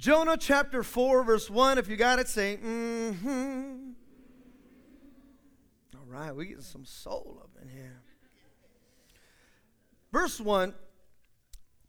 [0.00, 1.76] Jonah chapter 4, verse 1.
[1.76, 3.90] If you got it, say, mm hmm.
[5.94, 8.00] All right, we get some soul up in here.
[10.10, 10.72] Verse 1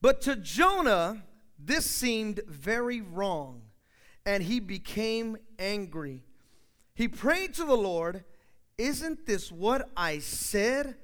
[0.02, 1.24] But to Jonah,
[1.58, 3.62] this seemed very wrong,
[4.26, 6.26] and he became angry.
[6.94, 8.26] He prayed to the Lord,
[8.78, 10.98] Isn't this what I said?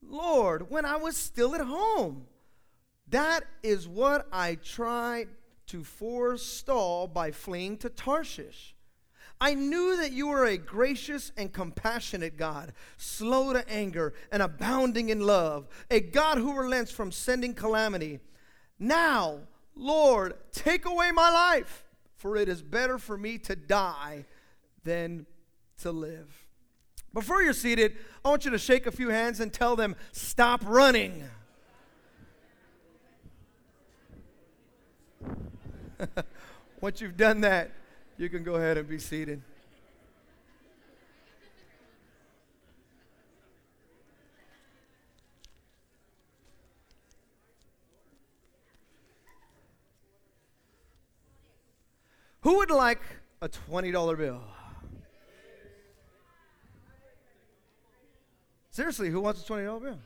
[0.00, 2.26] Lord, when I was still at home.
[3.08, 5.28] That is what I tried
[5.68, 8.74] to forestall by fleeing to Tarshish.
[9.40, 15.08] I knew that you were a gracious and compassionate God, slow to anger and abounding
[15.08, 18.20] in love, a God who relents from sending calamity.
[18.78, 19.40] Now,
[19.74, 21.84] Lord, take away my life,
[22.16, 24.24] for it is better for me to die
[24.84, 25.26] than
[25.78, 26.46] to live.
[27.12, 30.62] Before you're seated, I want you to shake a few hands and tell them, Stop
[30.64, 31.24] running.
[36.80, 37.70] Once you've done that,
[38.16, 39.40] you can go ahead and be seated.
[52.42, 53.00] Who would like
[53.40, 54.42] a $20 bill?
[58.70, 59.98] Seriously, who wants a $20 bill?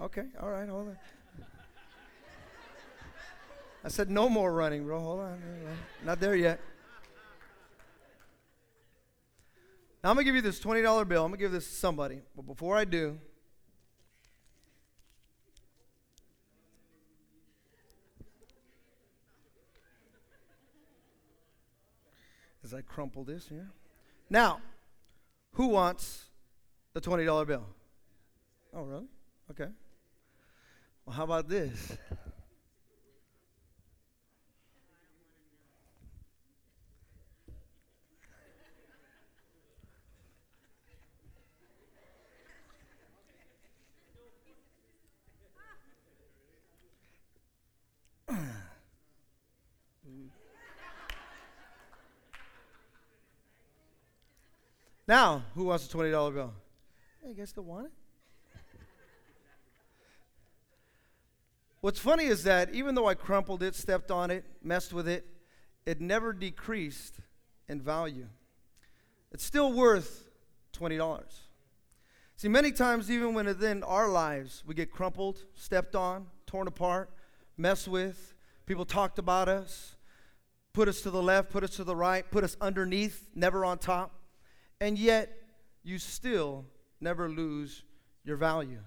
[0.00, 0.98] Okay, all right, hold on.
[3.84, 4.98] I said, no more running, bro.
[4.98, 5.38] Hold on.
[6.04, 6.58] Not there yet.
[10.02, 11.24] Now I'm going to give you this $20 bill.
[11.24, 12.22] I'm going to give this to somebody.
[12.34, 13.18] But before I do,
[22.64, 23.68] as I crumple this here.
[24.30, 24.60] Now,
[25.52, 26.24] who wants
[26.94, 27.66] the $20 bill?
[28.72, 29.06] Oh, really?
[29.50, 29.68] Okay.
[31.04, 31.98] Well, how about this?
[55.06, 56.54] Now, who wants a $20 bill?
[57.22, 57.92] Hey, you guys still want it?
[61.82, 65.26] What's funny is that even though I crumpled it, stepped on it, messed with it,
[65.84, 67.20] it never decreased
[67.68, 68.26] in value.
[69.32, 70.30] It's still worth
[70.72, 71.22] $20.
[72.36, 77.10] See, many times, even when within our lives we get crumpled, stepped on, torn apart,
[77.58, 78.34] messed with,
[78.64, 79.96] people talked about us,
[80.72, 83.76] put us to the left, put us to the right, put us underneath, never on
[83.76, 84.23] top
[84.80, 85.36] and yet
[85.82, 86.64] you still
[87.00, 87.82] never lose
[88.24, 88.80] your value.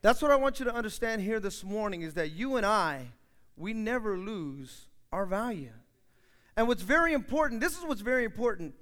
[0.00, 3.12] That's what I want you to understand here this morning is that you and I,
[3.56, 5.72] we never lose our value.
[6.56, 8.74] And what's very important, this is what's very important.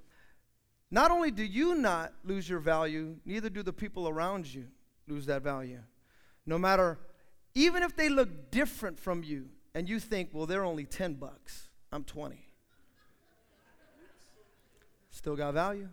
[0.91, 4.67] Not only do you not lose your value, neither do the people around you
[5.07, 5.81] lose that value.
[6.47, 6.99] No matter,
[7.55, 11.69] even if they look different from you and you think, well, they're only 10 bucks,
[11.93, 12.50] I'm 20
[15.21, 15.87] still got value.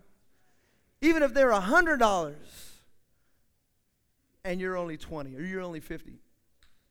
[1.02, 2.34] Even if they're $100
[4.42, 6.14] and you're only 20 or you're only 50,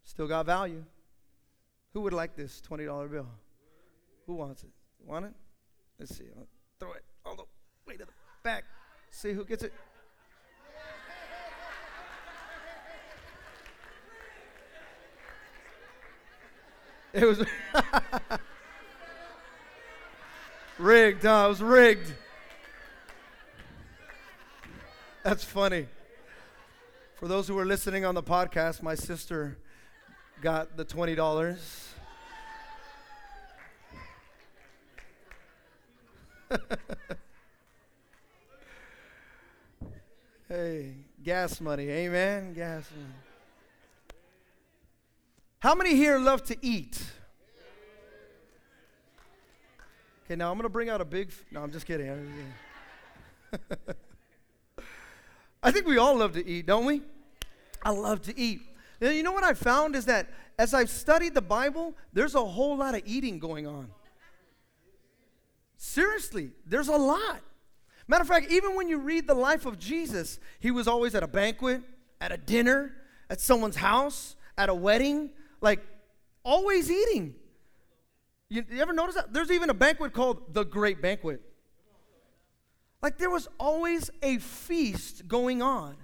[0.04, 0.84] still got value.
[1.94, 3.26] Who would like this $20 bill?
[4.28, 4.70] Who wants it?
[5.04, 5.34] Want it?
[5.98, 6.26] Let's see.
[6.38, 6.46] I'll
[6.80, 7.46] throw it all the
[7.88, 8.12] way to the
[8.44, 8.66] back.
[9.10, 9.74] See who gets it.
[17.14, 17.40] It was
[20.78, 21.46] rigged, huh?
[21.46, 22.14] It was rigged.
[25.28, 25.88] That's funny.
[27.16, 29.58] For those who are listening on the podcast, my sister
[30.42, 31.68] got the $20.
[40.48, 41.90] hey, gas money.
[41.90, 42.54] Amen.
[42.54, 43.10] Gas money.
[45.60, 47.04] How many here love to eat?
[50.24, 51.28] Okay, now I'm going to bring out a big.
[51.28, 52.54] F- no, I'm just kidding.
[55.68, 57.02] I think we all love to eat, don't we?
[57.84, 58.62] I love to eat.
[59.02, 62.46] And you know what I found is that as I've studied the Bible, there's a
[62.46, 63.90] whole lot of eating going on.
[65.76, 67.42] Seriously, there's a lot.
[68.08, 71.22] Matter of fact, even when you read the life of Jesus, he was always at
[71.22, 71.82] a banquet,
[72.22, 72.94] at a dinner,
[73.30, 75.86] at someone's house, at a wedding, like
[76.46, 77.36] always eating.
[78.48, 79.34] You, you ever notice that?
[79.34, 81.42] There's even a banquet called the Great Banquet.
[83.02, 85.96] Like there was always a feast going on.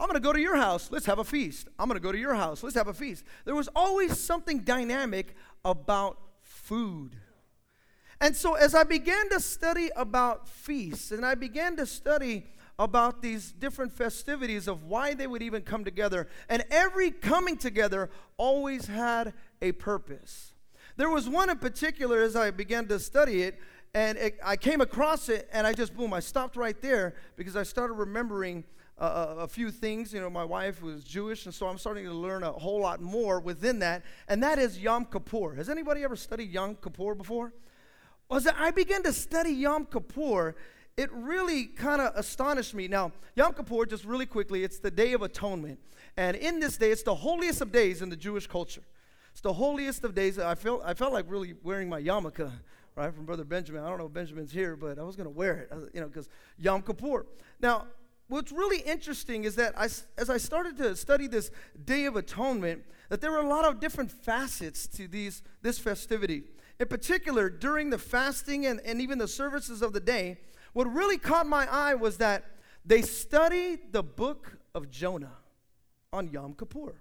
[0.00, 0.90] I'm going to go to your house.
[0.90, 1.68] Let's have a feast.
[1.78, 2.62] I'm going to go to your house.
[2.62, 3.24] Let's have a feast.
[3.44, 7.16] There was always something dynamic about food.
[8.20, 12.46] And so, as I began to study about feasts and I began to study
[12.78, 18.10] about these different festivities of why they would even come together, and every coming together
[18.36, 20.52] always had a purpose.
[20.96, 23.58] There was one in particular as I began to study it,
[23.94, 27.56] and it, I came across it, and I just, boom, I stopped right there because
[27.56, 28.64] I started remembering
[28.98, 30.14] uh, a few things.
[30.14, 33.02] You know, my wife was Jewish, and so I'm starting to learn a whole lot
[33.02, 35.54] more within that, and that is Yom Kippur.
[35.54, 37.52] Has anybody ever studied Yom Kippur before?
[38.30, 40.54] that I began to study Yom Kippur,
[40.96, 42.88] it really kind of astonished me.
[42.88, 45.78] Now, Yom Kippur, just really quickly, it's the Day of Atonement.
[46.16, 48.82] And in this day, it's the holiest of days in the Jewish culture.
[49.32, 50.38] It's the holiest of days.
[50.38, 52.50] I felt, I felt like really wearing my yarmulke,
[52.96, 53.82] right, from Brother Benjamin.
[53.82, 56.00] I don't know if Benjamin's here, but I was going to wear it, uh, you
[56.00, 56.28] know, because
[56.58, 57.26] Yom Kippur.
[57.60, 57.86] Now,
[58.28, 61.50] what's really interesting is that I, as I started to study this
[61.84, 66.44] Day of Atonement, that there were a lot of different facets to these, this festivity.
[66.80, 70.38] In particular, during the fasting and, and even the services of the day,
[70.72, 72.44] what really caught my eye was that
[72.84, 75.36] they studied the book of Jonah
[76.12, 76.94] on Yom Kippur.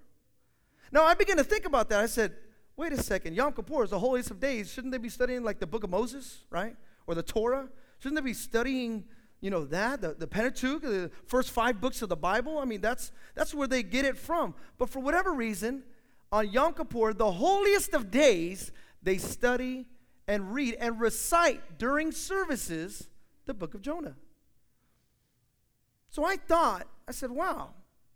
[0.92, 2.02] Now, I began to think about that.
[2.02, 2.34] I said,
[2.76, 4.72] wait a second, Yom Kippur is the holiest of days.
[4.72, 6.76] Shouldn't they be studying like the book of Moses, right?
[7.08, 7.70] Or the Torah?
[8.00, 9.06] Shouldn't they be studying,
[9.40, 12.58] you know, that, the, the Pentateuch, the first five books of the Bible?
[12.58, 14.56] I mean, that's, that's where they get it from.
[14.78, 15.84] But for whatever reason,
[16.32, 18.72] on Yom Kippur, the holiest of days,
[19.04, 19.86] they study
[20.28, 23.10] and read and recite during services
[23.46, 24.16] the book of Jonah.
[26.10, 27.72] So I thought, I said, wow,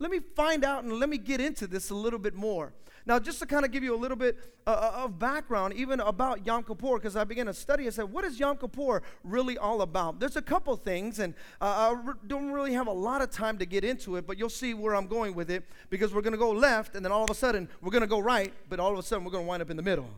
[0.05, 2.71] let me find out and let me get into this a little bit more.
[3.07, 4.37] Now, just to kind of give you a little bit
[4.67, 8.11] uh, uh of background, even about Yom Kippur, because I began to study, I said,
[8.11, 10.19] what is Yom Kippur really all about?
[10.19, 13.65] There's a couple things, and uh, I don't really have a lot of time to
[13.65, 16.37] get into it, but you'll see where I'm going with it, because we're going to
[16.37, 18.93] go left, and then all of a sudden, we're going to go right, but all
[18.93, 20.09] of a sudden, we're going to wind up in the middle.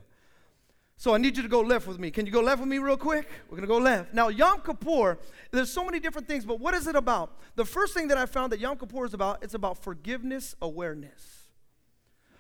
[1.00, 2.10] So I need you to go left with me.
[2.10, 3.30] Can you go left with me real quick?
[3.48, 4.16] We're going to go left.
[4.16, 5.20] Now, Yom Kippur,
[5.52, 7.40] there's so many different things, but what is it about?
[7.56, 11.44] The first thing that I found that Yom Kippur is about, it's about forgiveness awareness.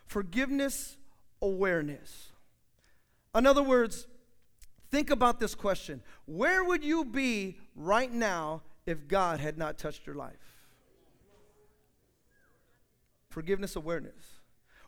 [0.07, 0.97] Forgiveness
[1.39, 2.29] awareness.
[3.35, 4.07] In other words,
[4.89, 6.01] think about this question.
[6.25, 10.33] Where would you be right now if God had not touched your life?
[13.29, 14.36] Forgiveness awareness.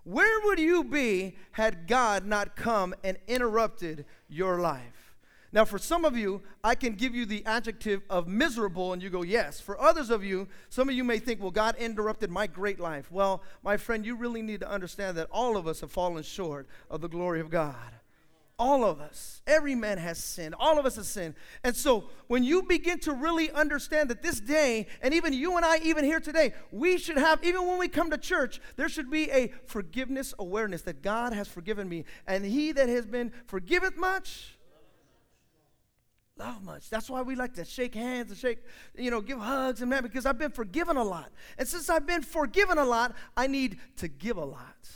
[0.04, 5.16] Where would you be had God not come and interrupted your life?
[5.52, 9.10] Now, for some of you, I can give you the adjective of miserable, and you
[9.10, 9.60] go, yes.
[9.60, 13.12] For others of you, some of you may think, well, God interrupted my great life.
[13.12, 16.68] Well, my friend, you really need to understand that all of us have fallen short
[16.90, 17.99] of the glory of God.
[18.60, 19.42] All of us.
[19.48, 20.54] Every man has sinned.
[20.60, 21.36] All of us have sinned.
[21.64, 25.66] And so when you begin to really understand that this day, and even you and
[25.66, 29.10] I, even here today, we should have, even when we come to church, there should
[29.10, 32.04] be a forgiveness awareness that God has forgiven me.
[32.28, 34.58] And he that has been forgiveth much,
[36.38, 36.90] love much.
[36.90, 38.60] That's why we like to shake hands and shake,
[38.94, 41.32] you know, give hugs and that because I've been forgiven a lot.
[41.58, 44.90] And since I've been forgiven a lot, I need to give a lot.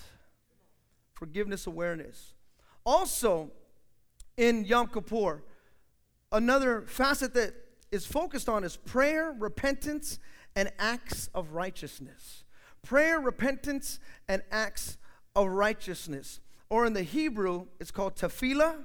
[1.13, 2.32] Forgiveness awareness.
[2.85, 3.51] Also,
[4.37, 5.43] in Yom Kippur,
[6.31, 7.53] another facet that
[7.91, 10.19] is focused on is prayer, repentance,
[10.55, 12.43] and acts of righteousness.
[12.81, 14.97] Prayer, repentance, and acts
[15.35, 16.39] of righteousness.
[16.69, 18.83] Or in the Hebrew, it's called tefillah,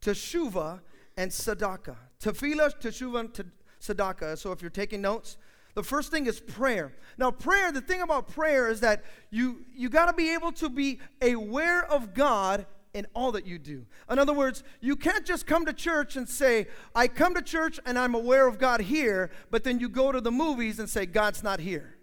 [0.00, 0.80] teshuva,
[1.16, 1.96] and tzedakah.
[2.22, 4.38] Tefillah, teshuva, and tzedakah.
[4.38, 5.36] So if you're taking notes,
[5.74, 6.92] the first thing is prayer.
[7.16, 10.68] Now, prayer, the thing about prayer is that you, you got to be able to
[10.68, 13.86] be aware of God in all that you do.
[14.10, 17.78] In other words, you can't just come to church and say, I come to church
[17.86, 21.06] and I'm aware of God here, but then you go to the movies and say,
[21.06, 21.96] God's not here.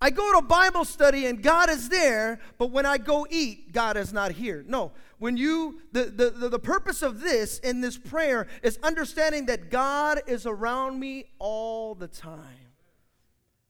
[0.00, 3.96] I go to Bible study and God is there, but when I go eat, God
[3.96, 4.62] is not here.
[4.68, 9.70] No, when you, the, the, the, purpose of this in this prayer is understanding that
[9.70, 12.72] God is around me all the time.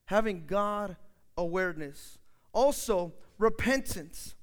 [0.06, 0.96] Having God
[1.36, 2.18] awareness.
[2.52, 4.34] Also, repentance.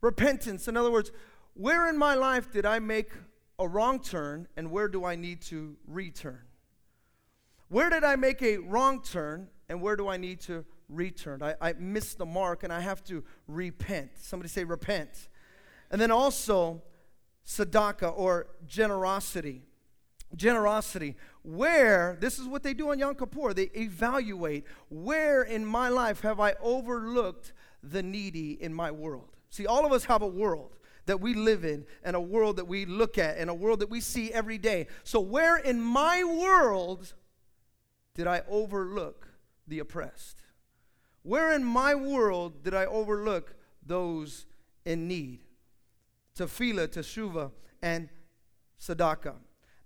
[0.00, 1.10] Repentance, in other words,
[1.54, 3.10] where in my life did I make
[3.58, 6.42] a wrong turn and where do I need to return?
[7.68, 11.42] Where did I make a wrong turn and where do I need to return?
[11.42, 14.12] I, I missed the mark and I have to repent.
[14.14, 15.28] Somebody say repent.
[15.90, 16.82] And then also,
[17.46, 19.62] tzedakah or generosity.
[20.36, 21.16] Generosity.
[21.42, 26.20] Where, this is what they do on Yom Kippur, they evaluate where in my life
[26.20, 27.52] have I overlooked
[27.82, 29.37] the needy in my world?
[29.50, 30.76] See, all of us have a world
[31.06, 33.88] that we live in, and a world that we look at, and a world that
[33.88, 34.86] we see every day.
[35.04, 37.14] So, where in my world
[38.14, 39.26] did I overlook
[39.66, 40.42] the oppressed?
[41.22, 44.46] Where in my world did I overlook those
[44.84, 45.40] in need?
[46.36, 47.52] Tefillah, teshuva,
[47.82, 48.10] and
[48.80, 49.36] tzedakah.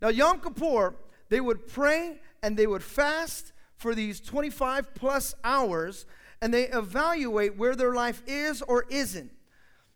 [0.00, 0.96] Now, Yom Kippur,
[1.28, 6.04] they would pray and they would fast for these 25 plus hours
[6.40, 9.30] and they evaluate where their life is or isn't.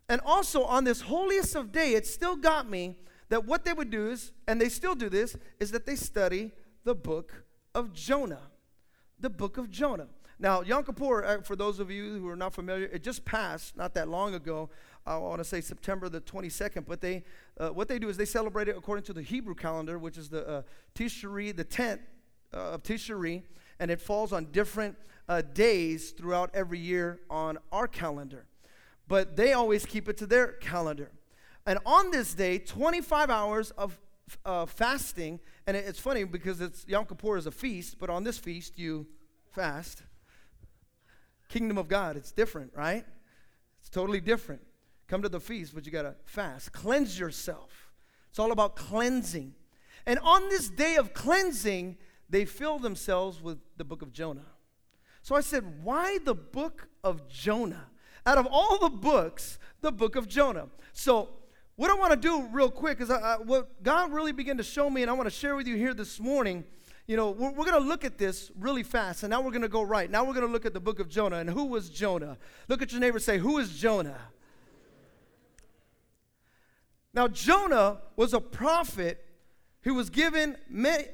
[0.08, 2.96] And also on this holiest of day, it still got me
[3.28, 6.52] that what they would do is, and they still do this, is that they study
[6.84, 7.44] the book
[7.74, 8.50] of Jonah.
[9.18, 10.06] The book of Jonah.
[10.38, 13.76] Now, Yom Kippur, uh, for those of you who are not familiar, it just passed
[13.76, 14.68] not that long ago.
[15.06, 16.84] I want to say September the 22nd.
[16.86, 17.24] But they,
[17.58, 20.28] uh, what they do is they celebrate it according to the Hebrew calendar, which is
[20.28, 20.62] the uh,
[20.94, 22.00] Tishri, the 10th
[22.52, 23.42] uh, of Tishri,
[23.80, 24.96] and it falls on different
[25.28, 28.46] uh, days throughout every year on our calendar.
[29.08, 31.12] But they always keep it to their calendar.
[31.66, 33.98] And on this day, 25 hours of
[34.44, 38.38] uh, fasting, and it's funny because it's Yom Kippur is a feast, but on this
[38.38, 39.06] feast you
[39.50, 40.02] fast
[41.48, 42.16] kingdom of God.
[42.16, 43.04] It's different, right?
[43.80, 44.62] It's totally different.
[45.08, 46.72] Come to the feast, but you got to fast.
[46.72, 47.92] Cleanse yourself.
[48.30, 49.54] It's all about cleansing.
[50.04, 51.96] And on this day of cleansing,
[52.28, 54.46] they fill themselves with the book of Jonah.
[55.22, 57.86] So I said, why the book of Jonah?
[58.26, 60.66] Out of all the books, the book of Jonah.
[60.92, 61.30] So,
[61.76, 64.62] what I want to do real quick is I, I, what God really began to
[64.62, 66.64] show me, and I want to share with you here this morning
[67.06, 69.62] you know, we're, we're going to look at this really fast, and now we're going
[69.62, 70.10] to go right.
[70.10, 71.36] Now we're going to look at the book of Jonah.
[71.36, 72.36] And who was Jonah?
[72.68, 74.18] Look at your neighbor say, Who is Jonah?
[77.14, 79.24] Now, Jonah was a prophet
[79.86, 80.56] who was given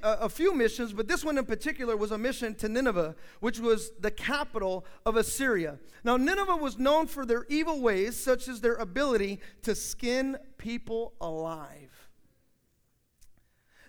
[0.02, 3.93] a few missions, but this one in particular was a mission to Nineveh, which was
[4.00, 5.79] the capital of Assyria.
[6.05, 11.12] Now, Nineveh was known for their evil ways, such as their ability to skin people
[11.21, 12.09] alive.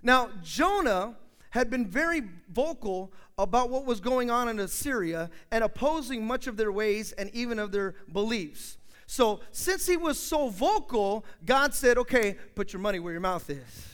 [0.02, 1.16] Now, Jonah
[1.52, 2.22] had been very
[2.52, 7.30] vocal about what was going on in Assyria and opposing much of their ways and
[7.34, 8.78] even of their beliefs.
[9.06, 13.50] So, since he was so vocal, God said, okay, put your money where your mouth
[13.50, 13.93] is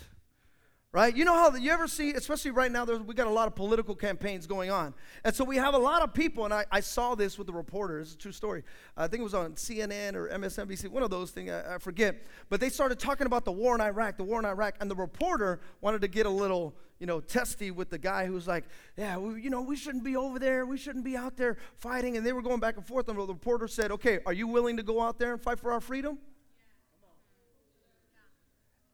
[0.91, 1.15] right?
[1.15, 3.93] You know how you ever see, especially right now, we got a lot of political
[3.93, 4.95] campaigns going on.
[5.23, 7.53] And so we have a lot of people, and I, I saw this with the
[7.53, 8.63] reporters, it's a true story.
[8.97, 12.23] I think it was on CNN or MSNBC, one of those things, I, I forget.
[12.49, 14.95] But they started talking about the war in Iraq, the war in Iraq, and the
[14.95, 18.63] reporter wanted to get a little, you know, testy with the guy who's like,
[18.97, 22.17] yeah, we, you know, we shouldn't be over there, we shouldn't be out there fighting.
[22.17, 24.77] And they were going back and forth, and the reporter said, okay, are you willing
[24.77, 26.17] to go out there and fight for our freedom?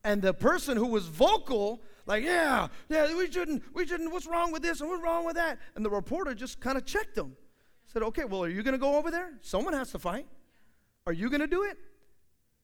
[0.06, 4.52] And the person who was vocal, like, yeah, yeah, we shouldn't, we shouldn't, what's wrong
[4.52, 5.58] with this and what's wrong with that?
[5.76, 7.36] And the reporter just kind of checked him.
[7.88, 9.32] Said, okay, well, are you going to go over there?
[9.42, 10.28] Someone has to fight.
[11.08, 11.80] Are you going to do it?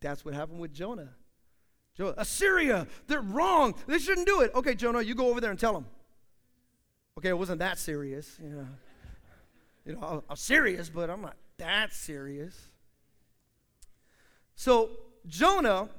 [0.02, 1.10] That's what happened with Jonah.
[1.98, 2.14] Jonah.
[2.16, 3.74] Assyria, they're wrong.
[3.88, 4.52] They shouldn't do it.
[4.54, 5.88] Okay, Jonah, you go over there and tell them.
[7.18, 8.38] Okay, it wasn't that serious.
[8.40, 8.68] You know,
[9.84, 12.70] you know I'm serious, but I'm not that serious.
[14.54, 14.92] So
[15.26, 15.90] Jonah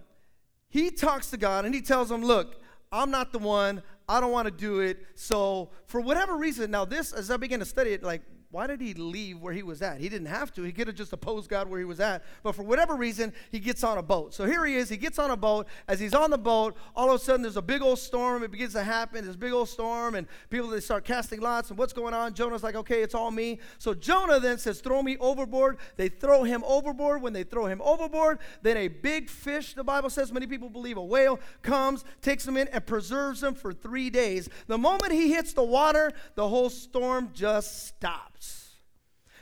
[0.72, 2.56] he talks to God and he tells him, Look,
[2.90, 3.82] I'm not the one.
[4.08, 5.06] I don't want to do it.
[5.14, 8.22] So, for whatever reason, now this, as I began to study it, like
[8.52, 9.98] why did he leave where he was at?
[9.98, 10.62] He didn't have to.
[10.62, 12.22] He could have just opposed God where he was at.
[12.42, 14.34] But for whatever reason, he gets on a boat.
[14.34, 14.90] So here he is.
[14.90, 15.66] He gets on a boat.
[15.88, 18.42] As he's on the boat, all of a sudden there's a big old storm.
[18.42, 19.24] It begins to happen.
[19.24, 21.70] There's a big old storm, and people they start casting lots.
[21.70, 22.34] And what's going on?
[22.34, 23.58] Jonah's like, okay, it's all me.
[23.78, 25.78] So Jonah then says, throw me overboard.
[25.96, 27.22] They throw him overboard.
[27.22, 30.98] When they throw him overboard, then a big fish, the Bible says, many people believe
[30.98, 34.50] a whale, comes, takes him in, and preserves him for three days.
[34.66, 38.41] The moment he hits the water, the whole storm just stops.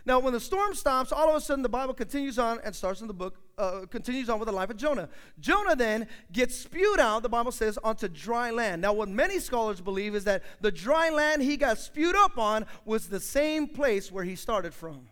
[0.06, 3.00] Now, when the storm stops, all of a sudden the Bible continues on and starts
[3.00, 5.08] in the book, uh, continues on with the life of Jonah.
[5.38, 8.80] Jonah then gets spewed out, the Bible says, onto dry land.
[8.80, 12.66] Now, what many scholars believe is that the dry land he got spewed up on
[12.84, 15.08] was the same place where he started from.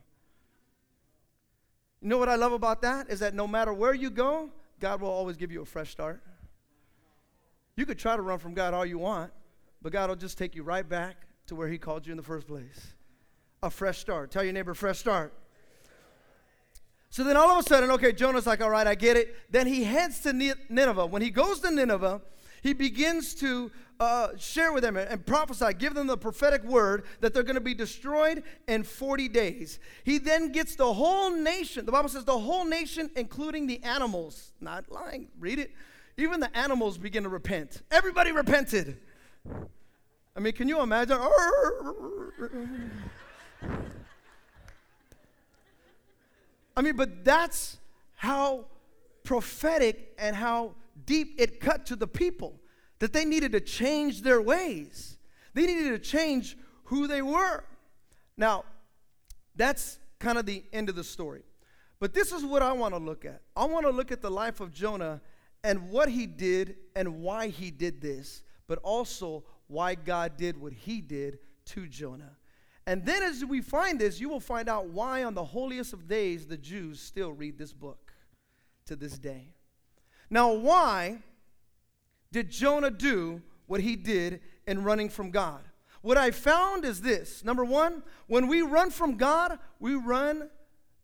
[2.00, 3.10] You know what I love about that?
[3.10, 6.22] Is that no matter where you go, God will always give you a fresh start.
[7.76, 9.32] You could try to run from God all you want,
[9.82, 11.16] but God will just take you right back
[11.48, 12.94] to where He called you in the first place
[13.62, 14.30] a fresh start.
[14.30, 15.32] Tell your neighbor, fresh start.
[17.10, 19.34] So then all of a sudden, okay, Jonah's like, all right, I get it.
[19.50, 21.06] Then he heads to Nineveh.
[21.06, 22.20] When he goes to Nineveh,
[22.62, 27.34] he begins to uh, share with them and prophesy, give them the prophetic word that
[27.34, 29.78] they're going to be destroyed in 40 days.
[30.04, 34.52] He then gets the whole nation, the Bible says the whole nation, including the animals,
[34.60, 35.72] not lying, read it.
[36.16, 37.82] Even the animals begin to repent.
[37.90, 38.98] Everybody repented.
[40.36, 41.18] I mean, can you imagine?
[46.76, 47.78] I mean, but that's
[48.14, 48.66] how
[49.24, 50.74] prophetic and how
[51.04, 52.60] deep it cut to the people
[53.00, 55.18] that they needed to change their ways.
[55.54, 57.64] They needed to change who they were.
[58.36, 58.64] Now,
[59.56, 61.42] that's kind of the end of the story.
[62.00, 63.42] But this is what I want to look at.
[63.56, 65.20] I want to look at the life of Jonah
[65.64, 70.72] and what he did and why he did this, but also why God did what
[70.72, 72.37] he did to Jonah.
[72.88, 76.08] And then as we find this, you will find out why on the holiest of
[76.08, 78.14] days the Jews still read this book
[78.86, 79.50] to this day.
[80.30, 81.18] Now, why
[82.32, 85.60] did Jonah do what he did in running from God?
[86.00, 90.48] What I found is this number one, when we run from God, we run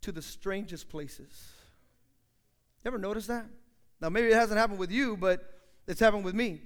[0.00, 1.52] to the strangest places.
[2.82, 3.44] You Ever notice that?
[4.00, 6.62] Now, maybe it hasn't happened with you, but it's happened with me.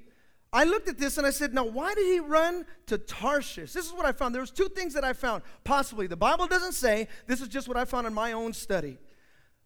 [0.52, 3.72] I looked at this and I said, now, why did he run to Tarshish?
[3.72, 4.34] This is what I found.
[4.34, 6.06] There was two things that I found, possibly.
[6.06, 7.08] The Bible doesn't say.
[7.26, 8.98] This is just what I found in my own study.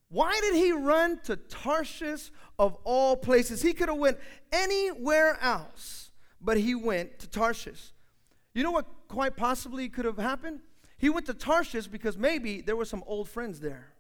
[0.09, 3.63] Why did he run to Tarshish of all places?
[3.63, 4.19] He could have went
[4.53, 6.11] anywhere else,
[6.41, 7.93] but he went to Tarshish.
[8.53, 10.61] You know what quite possibly could have happened?
[10.99, 13.93] He went to Tarshish because maybe there were some old friends there.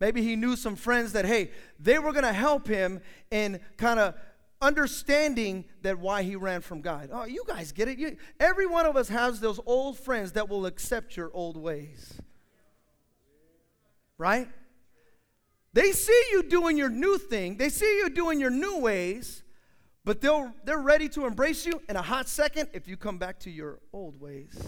[0.00, 4.00] Maybe he knew some friends that, hey, they were going to help him in kind
[4.00, 4.14] of
[4.60, 7.10] understanding that why he ran from God.
[7.12, 7.98] Oh, you guys get it.
[7.98, 12.20] You, every one of us has those old friends that will accept your old ways.
[14.18, 14.48] Right?
[15.72, 17.56] They see you doing your new thing.
[17.56, 19.42] They see you doing your new ways,
[20.04, 23.38] but they'll, they're ready to embrace you in a hot second if you come back
[23.40, 24.58] to your old ways.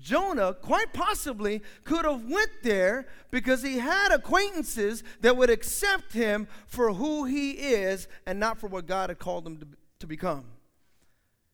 [0.00, 6.48] Jonah quite possibly could have went there because he had acquaintances that would accept him
[6.66, 9.66] for who he is and not for what God had called him to,
[10.00, 10.44] to become.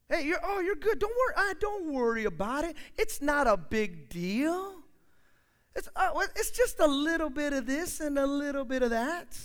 [0.08, 0.98] Hey, you're, oh, you're good.
[0.98, 1.34] Don't worry.
[1.36, 2.76] I don't worry about it.
[2.98, 4.74] It's not a big deal.
[5.74, 9.38] It's, uh, it's just a little bit of this and a little bit of that.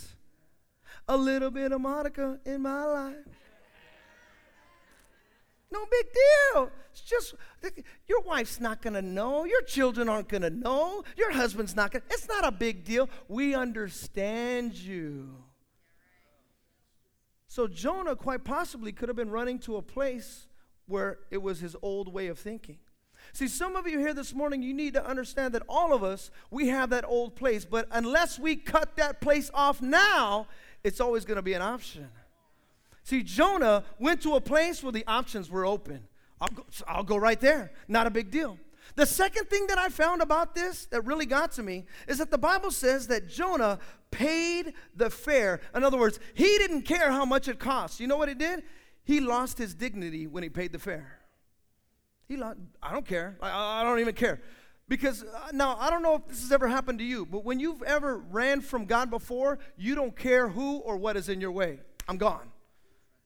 [1.08, 3.37] A little bit of Monica in my life.
[5.70, 6.70] No big deal.
[6.92, 7.34] It's just
[8.06, 9.44] your wife's not going to know.
[9.44, 11.04] Your children aren't going to know.
[11.16, 12.14] Your husband's not going to.
[12.14, 13.10] It's not a big deal.
[13.28, 15.44] We understand you.
[17.46, 20.46] So Jonah quite possibly could have been running to a place
[20.86, 22.78] where it was his old way of thinking.
[23.32, 26.30] See, some of you here this morning, you need to understand that all of us,
[26.50, 30.46] we have that old place, but unless we cut that place off now,
[30.82, 32.08] it's always going to be an option.
[33.08, 36.06] See, Jonah went to a place where the options were open.
[36.42, 37.72] I'll go, I'll go right there.
[37.88, 38.58] Not a big deal.
[38.96, 42.30] The second thing that I found about this that really got to me is that
[42.30, 43.78] the Bible says that Jonah
[44.10, 45.62] paid the fare.
[45.74, 47.98] In other words, he didn't care how much it cost.
[47.98, 48.62] You know what he did?
[49.04, 51.18] He lost his dignity when he paid the fare.
[52.26, 53.38] He lost, I don't care.
[53.40, 54.42] I, I don't even care.
[54.86, 57.58] Because uh, now, I don't know if this has ever happened to you, but when
[57.58, 61.52] you've ever ran from God before, you don't care who or what is in your
[61.52, 61.80] way.
[62.06, 62.52] I'm gone.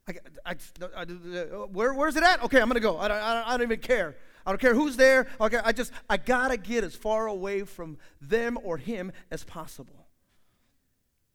[0.08, 0.12] I,
[0.44, 0.54] I,
[0.96, 1.06] I,
[1.52, 2.42] oh, where, where's it at?
[2.44, 2.98] Okay, I'm gonna go.
[2.98, 4.16] I don't, I don't even care.
[4.44, 5.28] I don't care who's there.
[5.40, 10.06] Okay, I just I gotta get as far away from them or him as possible.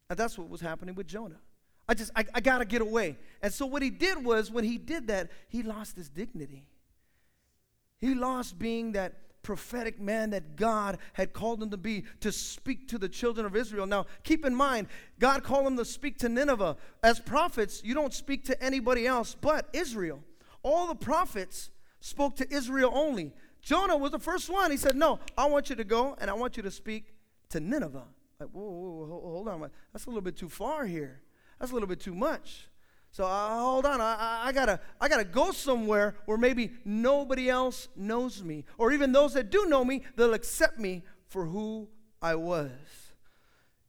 [0.10, 1.39] And that's what was happening with Jonah.
[1.88, 3.17] I just I, I gotta get away.
[3.41, 6.67] And so what he did was when he did that, he lost his dignity.
[7.99, 9.13] He lost being that
[9.47, 13.55] prophetic man that God had called him to be to speak to the children of
[13.55, 13.86] Israel.
[13.86, 14.88] Now, keep in mind,
[15.19, 16.75] God called him to speak to Nineveh.
[17.01, 20.21] As prophets, you don't speak to anybody else but Israel.
[20.63, 21.69] All the prophets
[22.01, 23.31] spoke to Israel only.
[23.62, 24.69] Jonah was the first one.
[24.69, 27.13] He said, No, I want you to go and I want you to speak
[27.51, 28.03] to Nineveh.
[28.41, 29.71] Like, whoa, whoa, whoa hold on.
[29.93, 31.21] That's a little bit too far here.
[31.57, 32.67] That's a little bit too much.
[33.17, 37.88] So uh, hold on, I, I, gotta, I gotta go somewhere where maybe nobody else
[37.95, 41.88] knows me, or even those that do know me, they'll accept me for who
[42.21, 42.69] I was.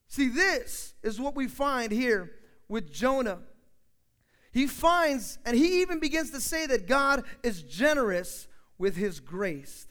[0.06, 2.30] See, this is what we find here
[2.70, 3.40] with Jonah.
[4.50, 9.88] He finds, and he even begins to say that God is generous with his grace.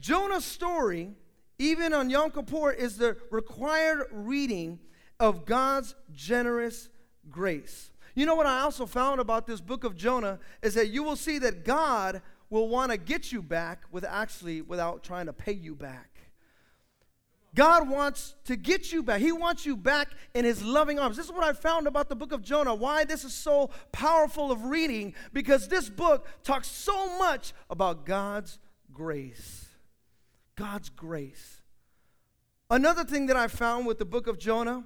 [0.00, 1.10] Jonah's story,
[1.58, 4.78] even on Yom Kippur, is the required reading
[5.20, 6.88] of God's generous
[7.30, 7.90] grace.
[8.16, 11.16] You know what I also found about this book of Jonah is that you will
[11.16, 15.52] see that God will want to get you back with actually without trying to pay
[15.52, 16.08] you back.
[17.54, 19.20] God wants to get you back.
[19.20, 21.18] He wants you back in his loving arms.
[21.18, 22.74] This is what I found about the book of Jonah.
[22.74, 28.58] Why this is so powerful of reading because this book talks so much about God's
[28.94, 29.68] grace.
[30.54, 31.60] God's grace.
[32.70, 34.84] Another thing that I found with the book of Jonah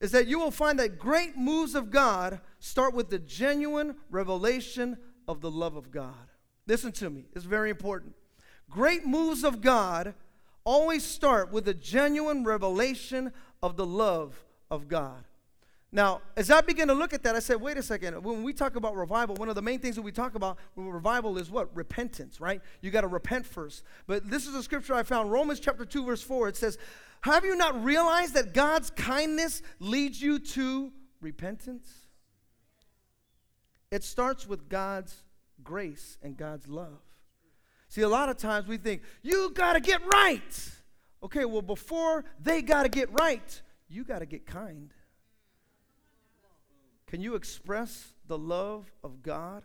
[0.00, 4.96] is that you will find that great moves of God start with the genuine revelation
[5.28, 6.14] of the love of God.
[6.66, 8.14] Listen to me, it's very important.
[8.70, 10.14] Great moves of God
[10.64, 13.32] always start with a genuine revelation
[13.62, 15.24] of the love of God.
[15.92, 18.22] Now, as I began to look at that, I said, wait a second.
[18.22, 21.36] When we talk about revival, one of the main things that we talk about revival
[21.36, 21.74] is what?
[21.74, 22.60] Repentance, right?
[22.80, 23.82] You got to repent first.
[24.06, 26.48] But this is a scripture I found, Romans chapter 2, verse 4.
[26.48, 26.78] It says,
[27.22, 31.90] Have you not realized that God's kindness leads you to repentance?
[33.90, 35.24] It starts with God's
[35.64, 37.00] grace and God's love.
[37.88, 40.70] See, a lot of times we think, you got to get right.
[41.24, 44.94] Okay, well, before they got to get right, you got to get kind.
[47.10, 49.64] Can you express the love of God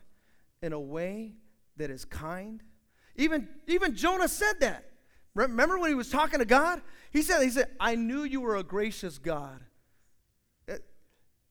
[0.63, 1.33] in a way
[1.77, 2.63] that is kind?
[3.15, 4.83] Even, even Jonah said that.
[5.35, 6.81] Remember when he was talking to God?
[7.11, 9.59] He said, he said, I knew you were a gracious God.
[10.67, 10.77] Uh,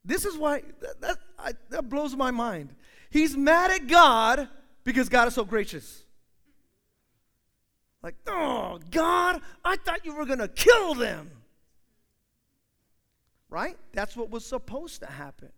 [0.04, 2.74] this is why, that, that, I, that blows my mind.
[3.11, 4.48] He's mad at God
[4.83, 6.02] because God is so gracious.
[8.02, 11.30] Like, oh, God, I thought you were going to kill them.
[13.48, 13.76] Right?
[13.92, 15.50] That's what was supposed to happen.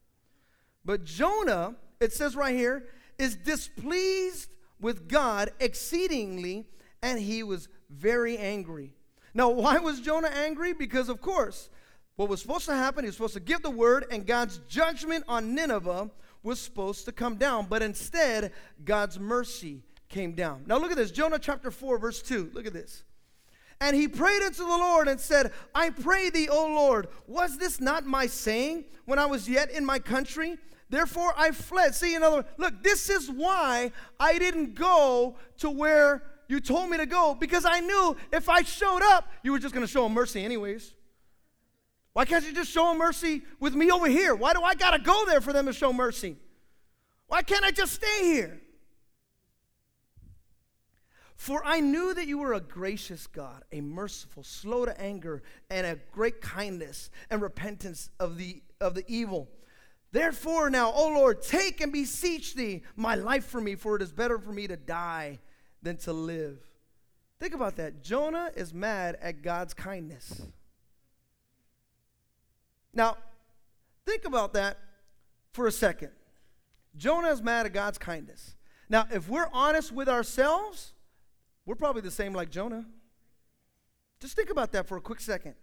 [0.87, 2.87] But Jonah, it says right here,
[3.18, 6.68] is displeased with God exceedingly,
[7.03, 8.94] and he was very angry.
[9.35, 10.72] Now, why was Jonah angry?
[10.72, 11.70] Because, of course,
[12.14, 15.25] what was supposed to happen, he was supposed to give the word, and God's judgment
[15.27, 16.09] on Nineveh
[16.44, 17.66] was supposed to come down.
[17.68, 18.53] But instead,
[18.85, 20.62] God's mercy came down.
[20.66, 22.53] Now, look at this Jonah chapter 4, verse 2.
[22.55, 23.03] Look at this.
[23.81, 27.81] And he prayed unto the Lord and said, I pray thee, O Lord, was this
[27.81, 30.57] not my saying when I was yet in my country?
[30.88, 31.94] Therefore I fled.
[31.94, 36.90] See, in other words, look, this is why I didn't go to where you told
[36.90, 39.92] me to go because I knew if I showed up, you were just going to
[39.92, 40.94] show him mercy anyways.
[42.12, 44.35] Why can't you just show him mercy with me over here?
[44.35, 46.37] Why do I got to go there for them to show mercy?
[47.27, 48.61] Why can't I just stay here?
[51.35, 55.87] For I knew that you were a gracious God, a merciful, slow to anger, and
[55.87, 59.49] a great kindness and repentance of the, of the evil
[60.12, 64.12] Therefore, now, O Lord, take and beseech thee my life for me, for it is
[64.12, 65.40] better for me to die
[65.83, 66.59] than to live.
[67.38, 68.03] Think about that.
[68.03, 70.42] Jonah is mad at God's kindness.
[72.95, 73.19] Now,
[74.07, 74.79] think about that
[75.53, 76.11] for a second.
[76.97, 78.55] Jonah is mad at God's kindness.
[78.88, 80.95] Now, if we're honest with ourselves,
[81.66, 82.87] we're probably the same like Jonah.
[84.21, 85.55] Just think about that for a quick second.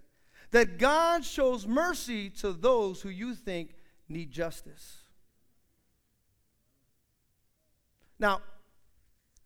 [0.52, 3.72] That God shows mercy to those who you think
[4.10, 4.98] need justice.
[8.20, 8.42] Now,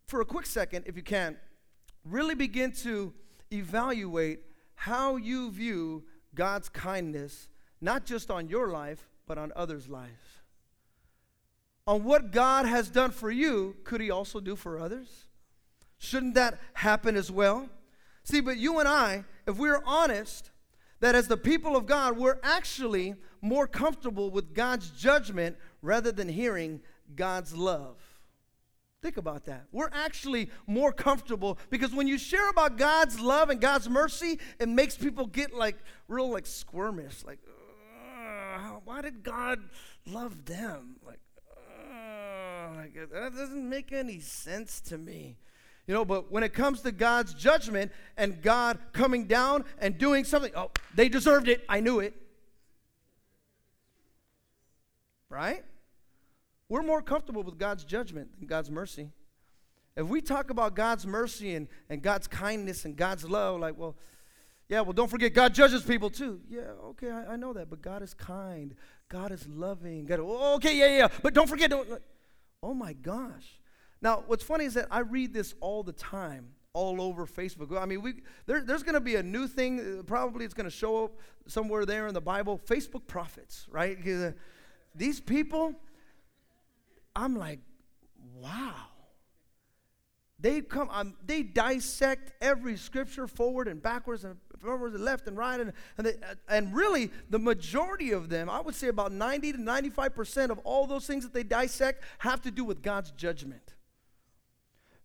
[0.07, 1.37] for a quick second, if you can,
[2.05, 3.13] really begin to
[3.51, 4.39] evaluate
[4.75, 6.03] how you view
[6.35, 7.49] God's kindness,
[7.81, 10.41] not just on your life, but on others' lives.
[11.85, 15.27] On what God has done for you, could He also do for others?
[15.97, 17.69] Shouldn't that happen as well?
[18.23, 20.51] See, but you and I, if we're honest,
[20.99, 26.27] that as the people of God, we're actually more comfortable with God's judgment rather than
[26.27, 26.81] hearing
[27.15, 27.97] God's love.
[29.01, 29.65] Think about that.
[29.71, 34.67] We're actually more comfortable because when you share about God's love and God's mercy, it
[34.67, 37.39] makes people get like real like squirmish, like,
[38.85, 39.59] why did God
[40.07, 40.95] love them?
[41.05, 41.19] Like,
[43.11, 45.37] that doesn't make any sense to me.
[45.87, 50.25] You know, but when it comes to God's judgment and God coming down and doing
[50.25, 51.63] something, oh, they deserved it.
[51.69, 52.13] I knew it.
[55.29, 55.63] Right?
[56.67, 59.11] We're more comfortable with God's judgment than God's mercy.
[59.95, 63.95] If we talk about God's mercy and, and God's kindness and God's love, like, well,
[64.67, 66.41] yeah, well, don't forget, God judges people too.
[66.49, 68.75] Yeah, okay, I, I know that, but God is kind.
[69.07, 70.05] God is loving.
[70.05, 71.69] God, okay, yeah, yeah, but don't forget.
[71.69, 71.87] Don't,
[72.61, 73.56] oh my gosh.
[74.01, 77.75] Now, what's funny is that I read this all the time, all over Facebook.
[77.79, 79.99] I mean, we, there, there's going to be a new thing.
[79.99, 82.59] Uh, probably it's going to show up somewhere there in the Bible.
[82.65, 83.97] Facebook prophets, right?
[84.07, 84.31] Uh,
[84.93, 85.73] these people,
[87.15, 87.59] I'm like,
[88.35, 88.75] wow.
[90.39, 95.35] They come, um, they dissect every scripture forward and backwards and forwards and left and
[95.35, 99.11] right, and and, they, uh, and really the majority of them, I would say about
[99.11, 102.83] 90 to 95 percent of all those things that they dissect have to do with
[102.83, 103.73] God's judgment.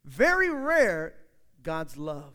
[0.04, 1.14] Very rare,
[1.62, 2.34] God's love.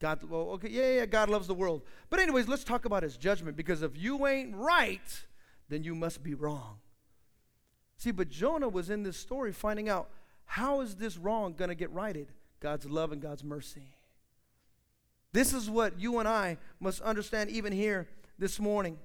[0.00, 1.82] God, well, okay, yeah, yeah, God loves the world.
[2.08, 5.24] But, anyways, let's talk about his judgment because if you ain't right,
[5.68, 6.78] then you must be wrong.
[7.96, 10.08] See, but Jonah was in this story finding out
[10.46, 12.28] how is this wrong going to get righted?
[12.60, 13.94] God's love and God's mercy.
[15.32, 18.98] This is what you and I must understand even here this morning.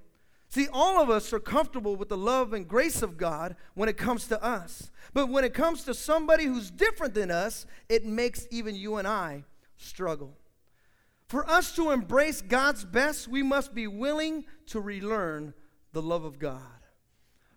[0.48, 3.96] See, all of us are comfortable with the love and grace of God when it
[3.96, 4.90] comes to us.
[5.12, 9.08] But when it comes to somebody who's different than us, it makes even you and
[9.08, 9.44] I
[9.76, 10.36] struggle.
[11.28, 15.54] For us to embrace God's best, we must be willing to relearn
[15.92, 16.60] the love of God.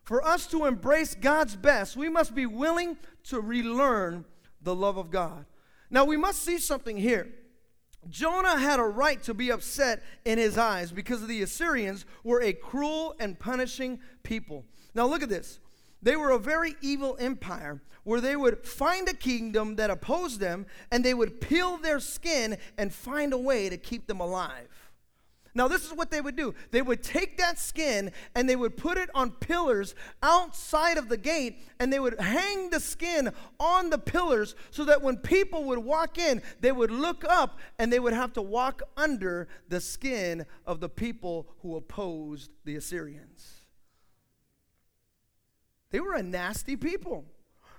[0.03, 4.25] For us to embrace God's best, we must be willing to relearn
[4.61, 5.45] the love of God.
[5.91, 7.29] Now, we must see something here.
[8.07, 12.53] Jonah had a right to be upset in his eyes because the Assyrians were a
[12.53, 14.65] cruel and punishing people.
[14.95, 15.59] Now, look at this.
[16.01, 20.65] They were a very evil empire where they would find a kingdom that opposed them
[20.91, 24.67] and they would peel their skin and find a way to keep them alive.
[25.55, 26.53] Now, this is what they would do.
[26.71, 31.17] They would take that skin and they would put it on pillars outside of the
[31.17, 35.79] gate, and they would hang the skin on the pillars so that when people would
[35.79, 40.45] walk in, they would look up and they would have to walk under the skin
[40.65, 43.55] of the people who opposed the Assyrians.
[45.91, 47.25] They were a nasty people.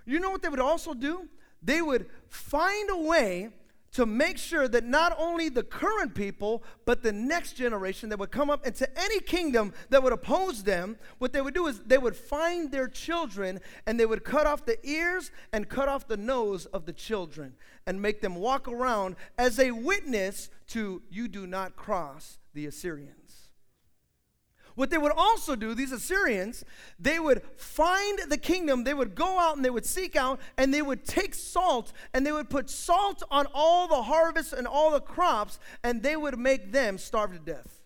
[0.04, 1.28] You know what they would also do?
[1.62, 3.50] They would find a way
[3.92, 8.30] to make sure that not only the current people, but the next generation that would
[8.30, 11.98] come up into any kingdom that would oppose them, what they would do is they
[11.98, 16.16] would find their children and they would cut off the ears and cut off the
[16.16, 17.54] nose of the children
[17.86, 23.19] and make them walk around as a witness to you do not cross the Assyrians.
[24.74, 26.64] What they would also do, these Assyrians,
[26.98, 30.72] they would find the kingdom, they would go out and they would seek out, and
[30.72, 34.90] they would take salt and they would put salt on all the harvests and all
[34.90, 37.80] the crops, and they would make them starve to death.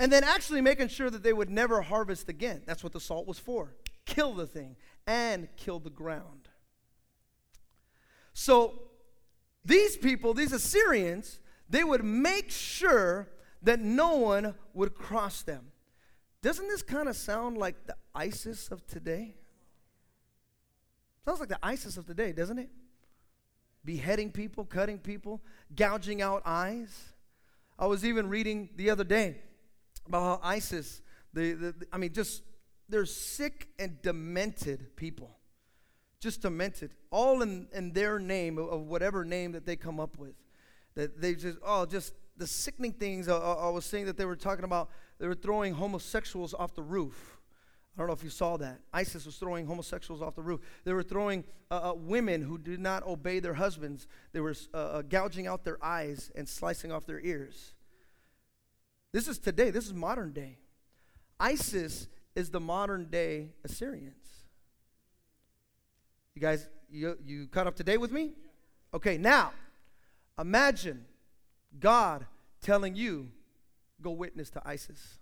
[0.00, 2.62] And then actually making sure that they would never harvest again.
[2.66, 3.74] That's what the salt was for
[4.06, 6.48] kill the thing and kill the ground.
[8.34, 8.82] So
[9.64, 13.28] these people, these Assyrians, they would make sure
[13.64, 15.72] that no one would cross them.
[16.42, 19.34] Doesn't this kind of sound like the ISIS of today?
[21.24, 22.68] Sounds like the ISIS of today, doesn't it?
[23.84, 25.40] Beheading people, cutting people,
[25.74, 27.14] gouging out eyes.
[27.78, 29.36] I was even reading the other day
[30.06, 31.00] about how ISIS,
[31.32, 32.42] the, the, I mean, just,
[32.88, 35.38] they're sick and demented people.
[36.20, 36.94] Just demented.
[37.10, 40.34] All in, in their name, of whatever name that they come up with.
[40.94, 44.36] That they just, oh, just the sickening things I, I, was saying that they were
[44.36, 47.38] talking about, they were throwing homosexuals off the roof.
[47.94, 48.80] I don't know if you saw that.
[48.92, 50.60] ISIS was throwing homosexuals off the roof.
[50.82, 54.08] They were throwing uh, uh, women who did not obey their husbands.
[54.32, 57.72] They were uh, uh, gouging out their eyes and slicing off their ears.
[59.12, 59.70] This is today.
[59.70, 60.58] This is modern day.
[61.38, 64.16] ISIS is the modern day Assyrians.
[66.34, 68.32] You guys, you, you caught up to date with me?
[68.92, 69.52] Okay, now,
[70.36, 71.04] imagine
[71.78, 72.26] God
[72.60, 73.30] telling you,
[74.00, 75.18] go witness to ISIS.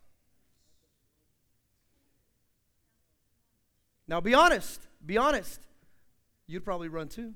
[4.07, 5.61] Now be honest, be honest.
[6.47, 7.35] You'd probably run too.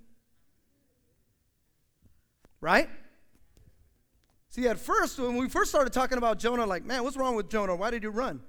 [2.60, 2.88] Right?
[4.50, 7.50] See, at first, when we first started talking about Jonah, like, man, what's wrong with
[7.50, 7.76] Jonah?
[7.76, 8.40] Why did you run?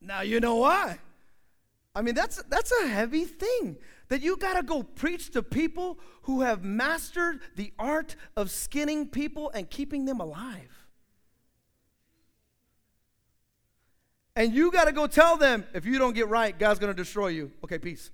[0.00, 0.98] Now you know why.
[1.94, 3.76] I mean, that's, that's a heavy thing
[4.10, 9.08] that you got to go preach to people who have mastered the art of skinning
[9.08, 10.88] people and keeping them alive.
[14.34, 16.96] And you got to go tell them if you don't get right, God's going to
[16.96, 17.52] destroy you.
[17.64, 18.10] Okay, peace.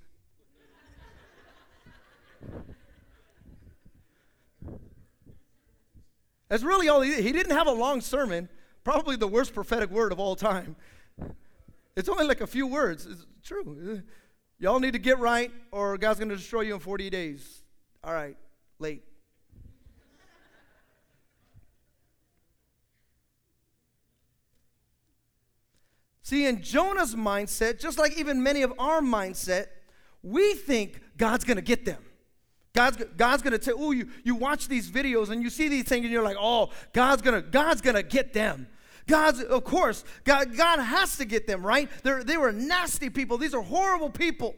[6.47, 7.23] That's really all he did.
[7.23, 8.49] He didn't have a long sermon,
[8.83, 10.75] probably the worst prophetic word of all time.
[11.95, 13.07] It's only like a few words.
[13.07, 14.03] It's true.
[14.59, 17.61] Y'all need to get right, or God's going to destroy you in 40 days.
[18.03, 18.35] All right,
[18.79, 19.03] late.
[26.23, 29.67] See, in Jonah's mindset, just like even many of our mindset,
[30.23, 32.03] we think God's going to get them.
[32.77, 36.03] God's, God's to tell, oh, you, you watch these videos and you see these things
[36.03, 38.67] and you're like, oh, God's to God's gonna get them.
[39.07, 41.89] God's, of course, God, God has to get them, right?
[42.03, 43.37] They're, they were nasty people.
[43.37, 44.55] These are horrible people.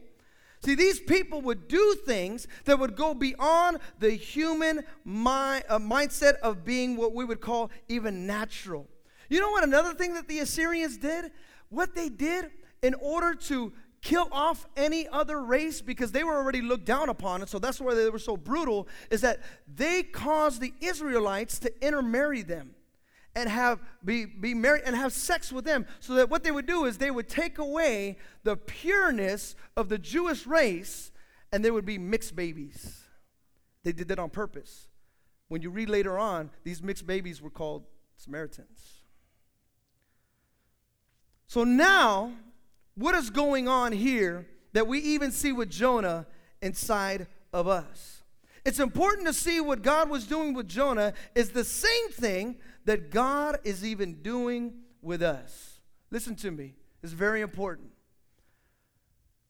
[0.66, 6.34] See, these people would do things that would go beyond the human mind, uh, mindset
[6.40, 8.88] of being what we would call even natural.
[9.30, 9.64] You know what?
[9.64, 11.32] Another thing that the Assyrians did?
[11.70, 12.50] What they did
[12.82, 17.42] in order to kill off any other race because they were already looked down upon,
[17.42, 21.86] and so that's why they were so brutal, is that they caused the Israelites to
[21.86, 22.72] intermarry them
[23.36, 25.86] and have be, be married and have sex with them.
[26.00, 29.98] So that what they would do is they would take away the pureness of the
[29.98, 31.12] jewish race
[31.52, 33.04] and there would be mixed babies.
[33.84, 34.88] They did that on purpose.
[35.48, 37.86] When you read later on these mixed babies were called
[38.18, 39.04] samaritans.
[41.48, 42.34] So now
[42.96, 46.28] what is going on here that we even see with jonah
[46.62, 48.20] inside of us?
[48.66, 53.12] It's important to see what God was doing with Jonah is the same thing that
[53.12, 55.80] God is even doing with us.
[56.12, 57.92] Listen to me, it's very important.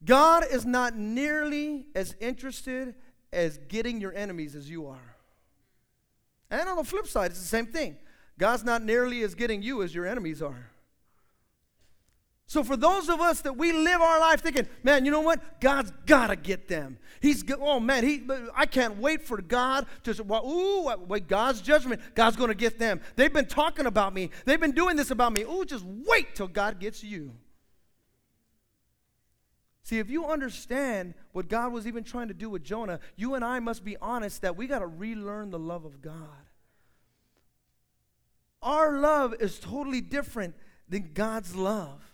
[0.04, 2.96] God is not nearly as interested
[3.34, 5.16] as getting your enemies as you are.
[6.50, 7.98] And on the flip side, it's the same thing.
[8.38, 10.69] God's not nearly as getting you as your enemies are.
[12.50, 15.62] So for those of us that we live our life thinking, man, you know what?
[15.62, 16.98] God's got to get them.
[17.22, 18.24] He's oh man, he
[18.56, 22.02] I can't wait for God to ooh, wait, God's judgment.
[22.16, 23.02] God's going to get them.
[23.16, 24.32] They've been talking about me.
[24.46, 25.44] They've been doing this about me.
[25.44, 27.34] Ooh, just wait till God gets you.
[29.84, 33.46] See, if you understand what God was even trying to do with Jonah, you and
[33.46, 36.48] I must be honest that we got to relearn the love of God.
[38.64, 40.56] Our love is totally different
[40.88, 42.09] than God's love.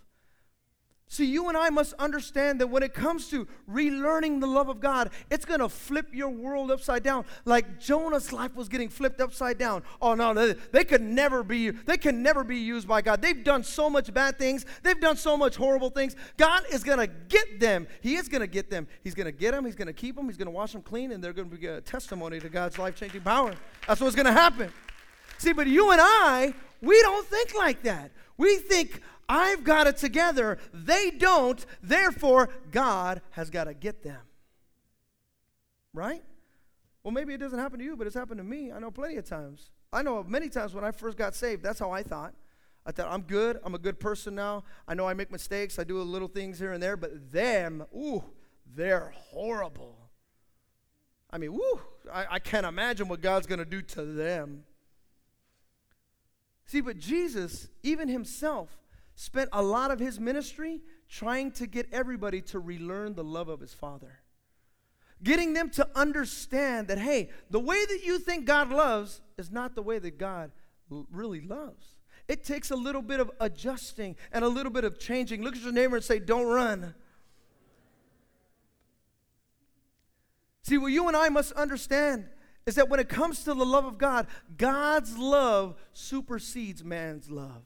[1.07, 4.79] See, you and I must understand that when it comes to relearning the love of
[4.79, 7.25] God, it's going to flip your world upside down.
[7.45, 9.83] Like Jonah's life was getting flipped upside down.
[10.01, 13.21] Oh no, they, they could never be they can never be used by God.
[13.21, 14.65] They've done so much bad things.
[14.81, 16.15] They've done so much horrible things.
[16.37, 17.87] God is going to get them.
[18.01, 18.87] He is going to get them.
[19.03, 19.63] He's going to get them.
[19.63, 20.25] He's going to keep them.
[20.25, 22.79] He's going to wash them clean and they're going to be a testimony to God's
[22.79, 23.53] life-changing power.
[23.87, 24.73] That's what's going to happen.
[25.37, 28.11] See, but you and I, we don't think like that.
[28.37, 30.57] We think I've got it together.
[30.73, 31.63] They don't.
[31.81, 34.21] Therefore, God has got to get them.
[35.93, 36.23] Right?
[37.03, 38.71] Well, maybe it doesn't happen to you, but it's happened to me.
[38.71, 39.69] I know plenty of times.
[39.93, 42.33] I know many times when I first got saved, that's how I thought.
[42.85, 43.59] I thought, I'm good.
[43.63, 44.63] I'm a good person now.
[44.87, 45.79] I know I make mistakes.
[45.79, 48.23] I do little things here and there, but them, ooh,
[48.75, 49.97] they're horrible.
[51.31, 51.81] I mean, woo,
[52.13, 54.65] I, I can't imagine what God's going to do to them.
[56.65, 58.69] See, but Jesus, even himself,
[59.15, 63.59] spent a lot of his ministry trying to get everybody to relearn the love of
[63.59, 64.19] his Father.
[65.23, 69.75] Getting them to understand that, hey, the way that you think God loves is not
[69.75, 70.51] the way that God
[70.89, 71.87] really loves.
[72.27, 75.41] It takes a little bit of adjusting and a little bit of changing.
[75.41, 76.95] Look at your neighbor and say, Don't run.
[80.63, 82.27] See, what you and I must understand
[82.65, 84.25] is that when it comes to the love of God,
[84.57, 87.63] God's love supersedes man's love.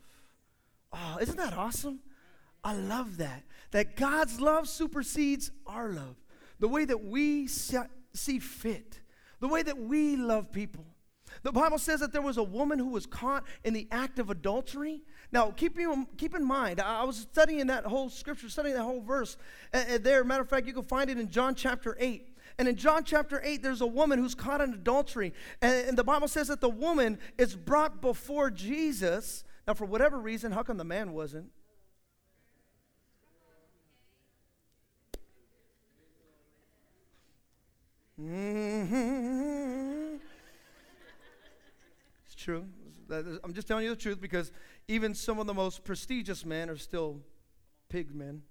[0.92, 2.00] Oh, isn't that awesome?
[2.64, 3.44] I love that.
[3.72, 6.16] That God's love supersedes our love.
[6.60, 9.00] The way that we see fit,
[9.40, 10.86] the way that we love people.
[11.44, 14.30] The Bible says that there was a woman who was caught in the act of
[14.30, 15.02] adultery.
[15.32, 19.02] Now, keep, in, keep in mind, I was studying that whole scripture, studying that whole
[19.02, 19.38] verse.
[19.72, 22.36] There, matter of fact, you can find it in John chapter 8.
[22.58, 25.34] And in John chapter 8, there's a woman who's caught in adultery.
[25.62, 29.46] And, and the Bible says that the woman is brought before Jesus.
[29.68, 31.52] Now, for whatever reason, how come the man wasn't?
[38.20, 40.16] Mm-hmm.
[42.26, 42.66] It's true.
[43.12, 44.52] I'm just telling you the truth because
[44.88, 47.22] even some of the most prestigious men are still
[47.88, 48.42] pig men.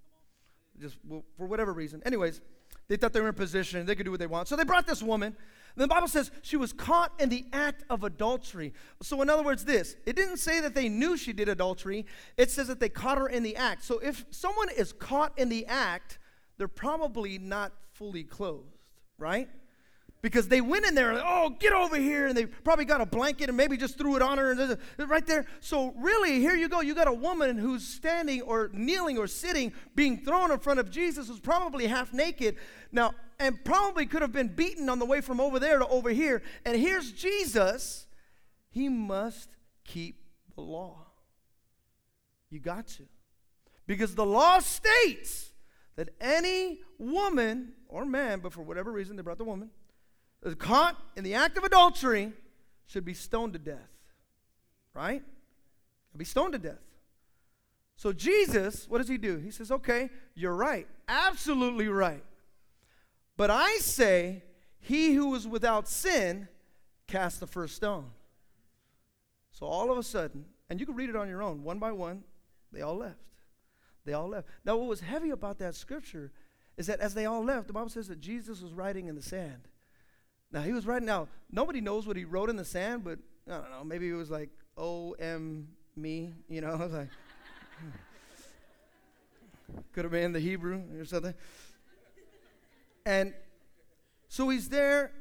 [0.81, 0.97] Just
[1.37, 2.03] for whatever reason.
[2.07, 2.41] Anyways,
[2.89, 4.49] they thought they were in position, they could do what they want.
[4.49, 5.37] So they brought this woman.
[5.79, 8.73] The Bible says she was caught in the act of adultery.
[9.03, 12.51] So, in other words, this it didn't say that they knew she did adultery, it
[12.51, 13.85] says that they caught her in the act.
[13.85, 16.19] So, if someone is caught in the act,
[16.57, 18.77] they're probably not fully clothed,
[19.19, 19.49] right?
[20.21, 23.07] Because they went in there and oh get over here and they probably got a
[23.07, 24.79] blanket and maybe just threw it on her and
[25.09, 25.47] right there.
[25.61, 26.81] So really here you go.
[26.81, 30.91] You got a woman who's standing or kneeling or sitting being thrown in front of
[30.91, 32.57] jesus who's probably half naked.
[32.91, 36.11] Now and probably could have been beaten on the way from over there to over
[36.11, 36.43] here.
[36.65, 38.07] And here's jesus.
[38.71, 39.51] He must
[39.85, 40.21] keep
[40.55, 41.07] the law.
[42.51, 43.05] You got to.
[43.87, 45.53] Because the law states
[45.97, 49.71] that any woman or man but for whatever reason they brought the woman
[50.59, 52.33] caught in the act of adultery
[52.87, 53.91] should be stoned to death.
[54.95, 55.23] Right?
[56.17, 56.83] Be stoned to death.
[57.97, 59.39] So Jesus, what does he do?
[59.39, 60.87] He says, okay, you're right.
[61.09, 62.25] Absolutely right.
[63.37, 64.43] But I say,
[64.81, 66.49] he who is without sin
[67.07, 68.11] cast the first stone.
[69.53, 71.93] So all of a sudden, and you can read it on your own, one by
[71.93, 72.25] one,
[72.73, 73.17] they all left.
[74.05, 74.49] They all left.
[74.65, 76.33] Now, what was heavy about that scripture
[76.77, 79.23] is that as they all left, the Bible says that Jesus was writing in the
[79.23, 79.69] sand.
[80.53, 81.07] Now he was writing.
[81.07, 83.85] Now nobody knows what he wrote in the sand, but I don't know.
[83.85, 86.33] Maybe it was like O M me.
[86.49, 87.09] You know, I was like,
[89.93, 91.35] could have been the Hebrew or something.
[93.05, 93.35] And
[94.29, 95.13] so he's there.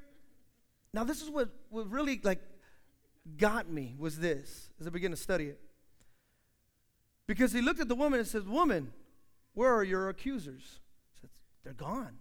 [0.93, 2.41] Now this is what, what really like
[3.37, 5.59] got me was this as I began to study it.
[7.27, 8.93] Because he looked at the woman and said, Woman,
[9.53, 10.79] where are your accusers?
[11.19, 11.29] Said,
[11.63, 12.17] They're gone.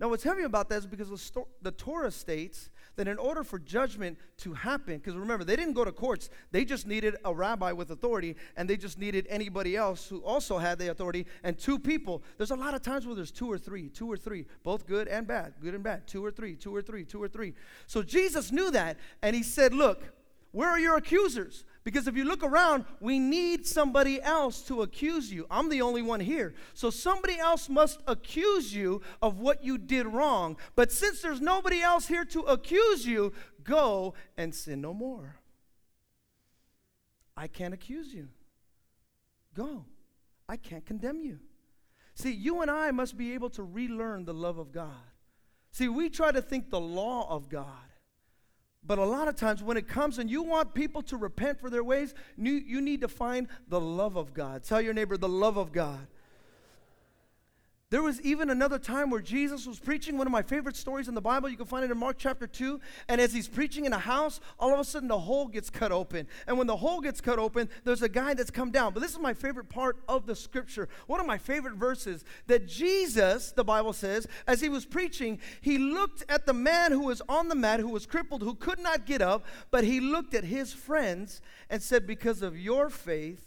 [0.00, 3.42] Now, what's heavy about that is because the, sto- the Torah states that in order
[3.42, 7.34] for judgment to happen, because remember, they didn't go to courts, they just needed a
[7.34, 11.58] rabbi with authority, and they just needed anybody else who also had the authority, and
[11.58, 12.22] two people.
[12.36, 15.08] There's a lot of times where there's two or three, two or three, both good
[15.08, 17.54] and bad, good and bad, two or three, two or three, two or three.
[17.86, 20.12] So Jesus knew that, and he said, Look,
[20.52, 21.64] where are your accusers?
[21.88, 25.46] Because if you look around, we need somebody else to accuse you.
[25.50, 26.52] I'm the only one here.
[26.74, 30.58] So somebody else must accuse you of what you did wrong.
[30.76, 33.32] But since there's nobody else here to accuse you,
[33.64, 35.36] go and sin no more.
[37.34, 38.28] I can't accuse you.
[39.54, 39.86] Go.
[40.46, 41.38] I can't condemn you.
[42.12, 45.08] See, you and I must be able to relearn the love of God.
[45.70, 47.87] See, we try to think the law of God
[48.88, 51.68] but a lot of times, when it comes and you want people to repent for
[51.68, 54.64] their ways, you, need to find the love of God.
[54.64, 56.06] Tell your neighbor the love of God.
[57.90, 61.14] There was even another time where Jesus was preaching, one of my favorite stories in
[61.14, 61.48] the Bible.
[61.48, 62.78] You can find it in Mark chapter 2.
[63.08, 65.90] And as he's preaching in a house, all of a sudden the hole gets cut
[65.90, 66.26] open.
[66.46, 68.92] And when the hole gets cut open, there's a guy that's come down.
[68.92, 70.86] But this is my favorite part of the scripture.
[71.06, 75.78] One of my favorite verses that Jesus, the Bible says, as he was preaching, he
[75.78, 79.06] looked at the man who was on the mat, who was crippled, who could not
[79.06, 83.46] get up, but he looked at his friends and said, Because of your faith,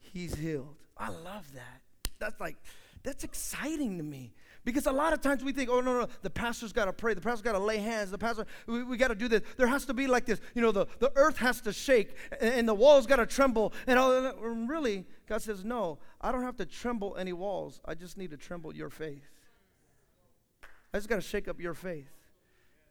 [0.00, 0.74] he's healed.
[0.98, 1.82] I love that.
[2.18, 2.56] That's like,
[3.04, 4.32] that's exciting to me.
[4.64, 7.12] Because a lot of times we think, oh, no, no, the pastor's got to pray.
[7.12, 8.10] The pastor's got to lay hands.
[8.10, 9.42] The pastor, we, we got to do this.
[9.58, 12.54] There has to be like this, you know, the, the earth has to shake and,
[12.54, 13.74] and the walls got to tremble.
[13.86, 14.36] And all that.
[14.40, 17.80] really, God says, no, I don't have to tremble any walls.
[17.84, 19.28] I just need to tremble your faith.
[20.94, 22.10] I just got to shake up your faith.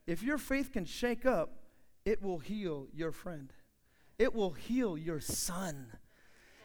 [0.06, 1.54] If your faith can shake up,
[2.06, 3.52] it will heal your friend,
[4.20, 5.88] it will heal your son,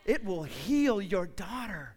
[0.04, 1.94] it will heal your daughter.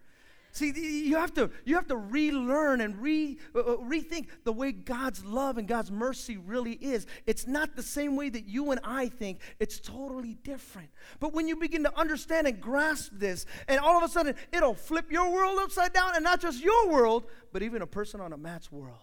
[0.53, 4.73] See, you have to you have to relearn and re uh, uh, rethink the way
[4.73, 7.07] God's love and God's mercy really is.
[7.25, 9.39] It's not the same way that you and I think.
[9.59, 10.89] It's totally different.
[11.21, 14.75] But when you begin to understand and grasp this, and all of a sudden it'll
[14.75, 18.33] flip your world upside down, and not just your world, but even a person on
[18.33, 18.97] a mat's world.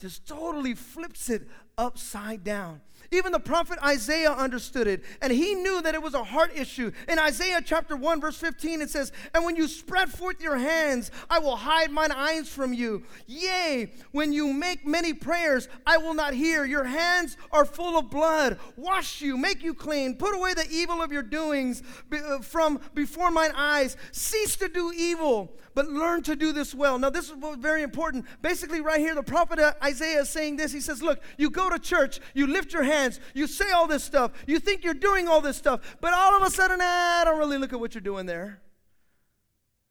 [0.00, 1.46] Just totally flips it
[1.78, 2.80] upside down.
[3.14, 6.90] Even the prophet Isaiah understood it, and he knew that it was a heart issue.
[7.08, 11.12] In Isaiah chapter 1, verse 15, it says, And when you spread forth your hands,
[11.30, 13.04] I will hide mine eyes from you.
[13.26, 16.64] Yea, when you make many prayers, I will not hear.
[16.64, 18.58] Your hands are full of blood.
[18.76, 20.16] Wash you, make you clean.
[20.16, 23.96] Put away the evil of your doings uh, from before mine eyes.
[24.10, 26.98] Cease to do evil, but learn to do this well.
[26.98, 28.24] Now, this is very important.
[28.42, 30.72] Basically, right here, the prophet Isaiah is saying this.
[30.72, 33.03] He says, Look, you go to church, you lift your hands,
[33.34, 36.42] you say all this stuff, you think you're doing all this stuff, but all of
[36.42, 38.60] a sudden, nah, I don't really look at what you're doing there.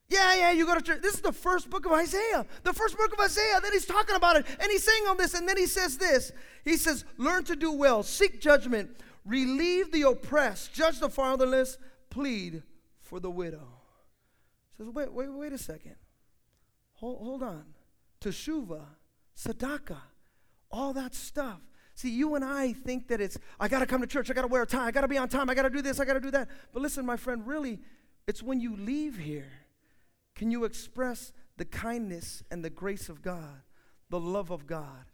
[0.09, 1.01] Yeah, yeah, you go to church.
[1.01, 2.45] This is the first book of Isaiah.
[2.63, 3.59] The first book of Isaiah.
[3.61, 4.45] Then he's talking about it.
[4.59, 5.33] And he's saying all this.
[5.33, 6.31] And then he says this
[6.63, 8.91] He says, Learn to do well, seek judgment,
[9.25, 11.77] relieve the oppressed, judge the fatherless,
[12.11, 12.61] plead
[13.01, 13.67] for the widow.
[14.71, 15.95] He says, Wait, wait, wait a second.
[16.93, 17.65] Hold, hold on.
[18.21, 18.81] Teshuva,
[19.37, 20.01] Tzedakah,
[20.69, 21.59] all that stuff.
[21.95, 24.41] See, you and I think that it's, I got to come to church, I got
[24.41, 25.99] to wear a tie, I got to be on time, I got to do this,
[25.99, 26.49] I got to do that.
[26.73, 27.79] But listen, my friend, really,
[28.27, 29.51] it's when you leave here,
[30.35, 33.61] can you express the kindness and the grace of God,
[34.09, 35.05] the love of God?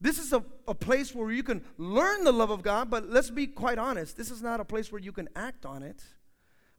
[0.00, 3.30] This is a, a place where you can learn the love of God, but let's
[3.30, 6.02] be quite honest, this is not a place where you can act on it.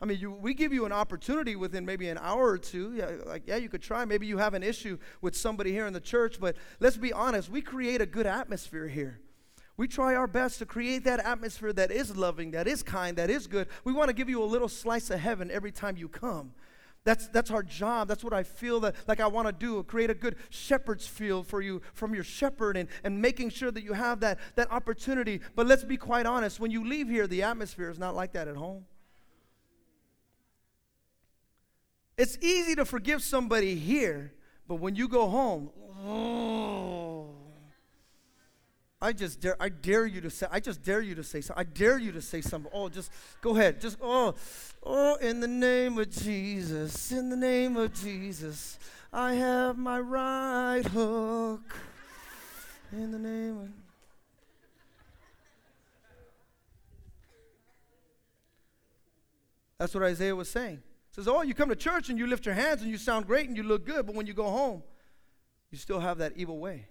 [0.01, 2.93] I mean, you, we give you an opportunity within maybe an hour or two.
[2.95, 4.03] Yeah, like, yeah, you could try.
[4.03, 7.49] Maybe you have an issue with somebody here in the church, but let's be honest,
[7.49, 9.21] we create a good atmosphere here.
[9.77, 13.29] We try our best to create that atmosphere that is loving, that is kind, that
[13.29, 13.67] is good.
[13.83, 16.53] We want to give you a little slice of heaven every time you come.
[17.03, 18.07] That's, that's our job.
[18.07, 19.83] That's what I feel that like I want to do.
[19.83, 23.83] Create a good shepherd's field for you from your shepherd and, and making sure that
[23.83, 25.39] you have that, that opportunity.
[25.55, 26.59] But let's be quite honest.
[26.59, 28.85] When you leave here, the atmosphere is not like that at home.
[32.17, 34.31] It's easy to forgive somebody here,
[34.67, 35.69] but when you go home,
[36.05, 37.29] oh,
[39.01, 41.61] I just dare, I dare you to say, I just dare you to say something.
[41.61, 42.71] I dare you to say something.
[42.73, 43.11] Oh, just
[43.41, 43.81] go ahead.
[43.81, 44.33] Just, oh,
[44.81, 48.79] oh, in the name of Jesus, in the name of Jesus,
[49.11, 51.75] I have my right hook.
[52.93, 53.69] In the name of.
[59.77, 60.81] That's what Isaiah was saying
[61.15, 63.47] says, Oh, you come to church and you lift your hands and you sound great
[63.47, 64.83] and you look good, but when you go home,
[65.71, 66.87] you still have that evil way.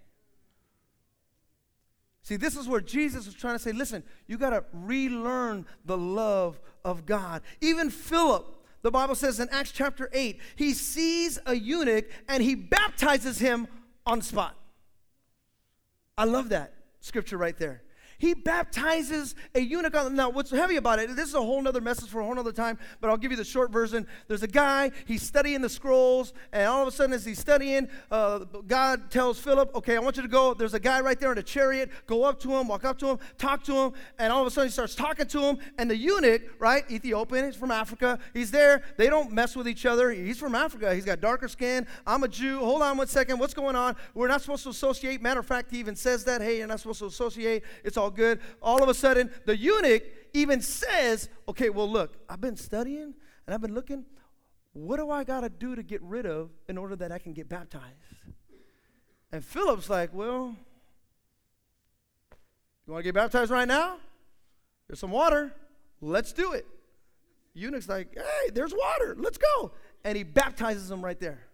[2.22, 5.99] See, this is where Jesus was trying to say, listen, you got to relearn the
[5.99, 7.43] love of God.
[7.61, 8.47] Even Philip,
[8.81, 13.68] the Bible says in Acts chapter 8, he sees a eunuch and he baptizes him
[14.07, 14.57] on spot.
[16.16, 17.84] I love that scripture right there.
[18.19, 20.12] He baptizes a eunuch.
[20.12, 22.53] Now, what's heavy about it, this is a whole other message for a whole other
[22.53, 24.07] time, but I'll give you the short version.
[24.29, 27.89] There's a guy, he's studying the scrolls, and all of a sudden, as he's studying,
[28.11, 30.55] uh, God tells Philip, Okay, I want you to go.
[30.55, 31.91] There's a guy right there in a chariot.
[32.07, 34.51] Go up to him, walk up to him, talk to him, and all of a
[34.51, 35.59] sudden, he starts talking to him.
[35.79, 38.83] And the eunuch, right, Ethiopian, he's from Africa, he's there.
[38.97, 40.11] They don't mess with each other.
[40.11, 40.95] He's from Africa.
[40.95, 41.87] He's got darker skin.
[42.07, 42.59] I'm a Jew.
[42.61, 43.39] Hold on one second.
[43.39, 43.97] What's going on?
[44.15, 45.23] We're not supposed to associate.
[45.23, 47.65] Matter of fact, he even says that, Hey, you're not supposed to associate.
[47.83, 48.41] It's all good.
[48.63, 50.03] All of a sudden, the eunuch
[50.33, 53.15] even says, Okay, well, look, I've been studying
[53.47, 54.05] and I've been looking.
[54.73, 57.33] What do I got to do to get rid of in order that I can
[57.33, 57.85] get baptized?
[59.33, 60.57] And Philip's like, Well,
[62.87, 63.97] you want to get baptized right now?
[64.89, 65.53] There's some water.
[66.01, 66.67] Let's do it.
[67.55, 69.17] Eunuch's like, Hey, there's water.
[69.19, 69.73] Let's go.
[70.05, 71.47] And he baptizes him right there.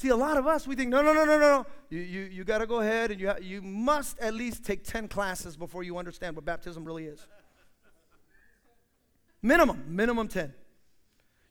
[0.00, 1.66] See, a lot of us, we think, no, no, no, no, no.
[1.90, 4.82] You, you, you got to go ahead and you, ha- you must at least take
[4.82, 7.26] 10 classes before you understand what baptism really is.
[9.42, 10.54] minimum, minimum 10.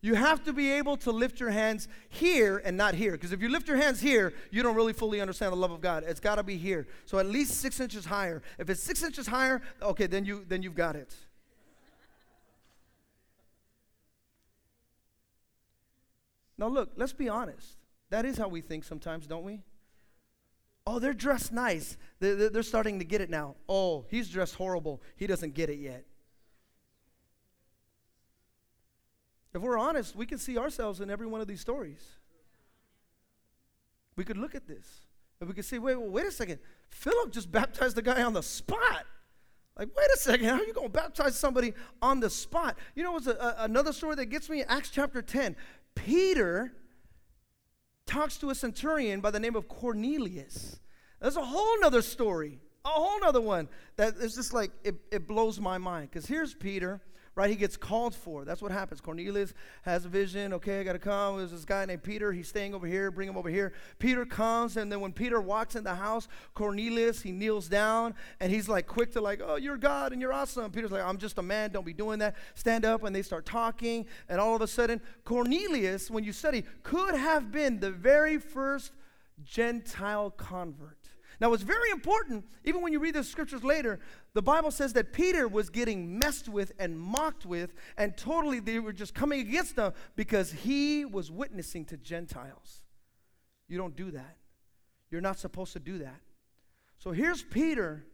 [0.02, 3.12] You have to be able to lift your hands here and not here.
[3.12, 5.80] Because if you lift your hands here, you don't really fully understand the love of
[5.80, 6.04] God.
[6.08, 6.88] It's got to be here.
[7.06, 8.42] So at least six inches higher.
[8.58, 11.14] If it's six inches higher, okay, then, you, then you've got it.
[16.58, 17.79] Now, look, let's be honest.
[18.10, 19.62] That is how we think sometimes, don't we?
[20.88, 21.98] Oh, they're dressed nice.
[22.20, 23.56] They're, starting to get it now.
[23.68, 25.02] Oh, he's dressed horrible.
[25.16, 26.04] He doesn't get it yet.
[29.54, 32.04] If we're honest, we can see ourselves in every one of these stories.
[34.16, 35.02] We could look at this
[35.40, 36.60] and we could say, wait, wait, a second.
[36.90, 39.06] Philip just baptized the guy on the spot.
[39.78, 42.78] Like, wait a second, how are you going to baptize somebody on the spot?
[42.96, 45.56] You know, it's a, a, another story that gets me Acts chapter 10.
[45.96, 46.74] Peter
[48.10, 50.80] talks to a centurion by the name of Cornelius.
[51.22, 55.28] There's a whole nother story, a whole nother one that is just like, it, it
[55.28, 56.10] blows my mind.
[56.10, 57.02] Because here's Peter
[57.36, 57.50] right?
[57.50, 58.46] He gets called for.
[58.46, 59.02] That's what happens.
[59.02, 59.54] Cornelius
[59.84, 60.54] has a vision.
[60.54, 61.38] Okay, I got to come.
[61.38, 62.32] There's this guy named Peter.
[62.32, 63.12] He's staying over here.
[63.12, 63.74] Bring him over here.
[63.98, 68.52] Peter comes, and then when Peter walks in the house, Cornelius, he kneels down, and
[68.52, 70.72] he's like quick to like, oh, you're God and you're awesome.
[70.72, 71.72] Peter's like, I'm just a man.
[71.72, 72.36] Don't be doing that.
[72.56, 76.64] Stand up, and they start talking, and all of a sudden, Cornelius, when you study,
[76.84, 78.92] could have been the very first
[79.44, 80.98] Gentile convert.
[81.42, 84.02] Now, it's very important, even when you read the scriptures later,
[84.40, 88.80] the Bible says that Peter was getting messed with and mocked with, and totally they
[88.80, 92.86] were just coming against him because he was witnessing to Gentiles.
[93.68, 94.38] You don't do that.
[95.12, 96.22] You're not supposed to do that.
[97.00, 98.06] So here's Peter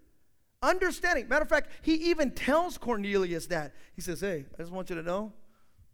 [0.63, 1.27] understanding.
[1.27, 3.75] Matter of fact, he even tells Cornelius that.
[3.93, 5.31] He says, Hey, I just want you to know,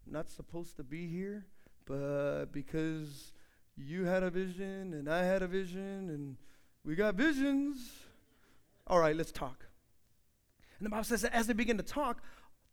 [0.07, 1.45] I'm not supposed to be here,
[1.84, 3.34] but because
[3.75, 6.38] you had a vision and I had a vision and
[6.86, 7.79] we got visions.
[8.88, 9.65] All right, let's talk.
[10.82, 12.23] And the Bible says that as they begin to talk,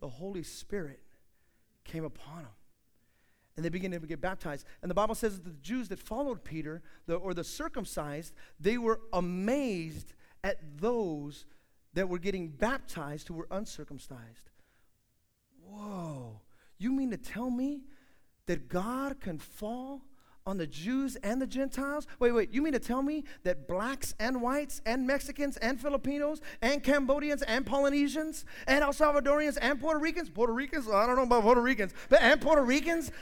[0.01, 1.03] the Holy Spirit
[1.85, 2.53] came upon them.
[3.55, 4.65] And they began to get baptized.
[4.81, 8.79] And the Bible says that the Jews that followed Peter, the, or the circumcised, they
[8.79, 11.45] were amazed at those
[11.93, 14.49] that were getting baptized who were uncircumcised.
[15.63, 16.41] Whoa.
[16.79, 17.83] You mean to tell me
[18.47, 20.01] that God can fall
[20.49, 22.07] on the Jews and the Gentiles?
[22.19, 26.41] Wait, wait, you mean to tell me that blacks and whites and Mexicans and Filipinos
[26.63, 31.23] and Cambodians and Polynesians and El Salvadorians and Puerto Ricans, Puerto Ricans, I don't know
[31.25, 33.13] about Puerto Ricans, but and Puerto Ricans,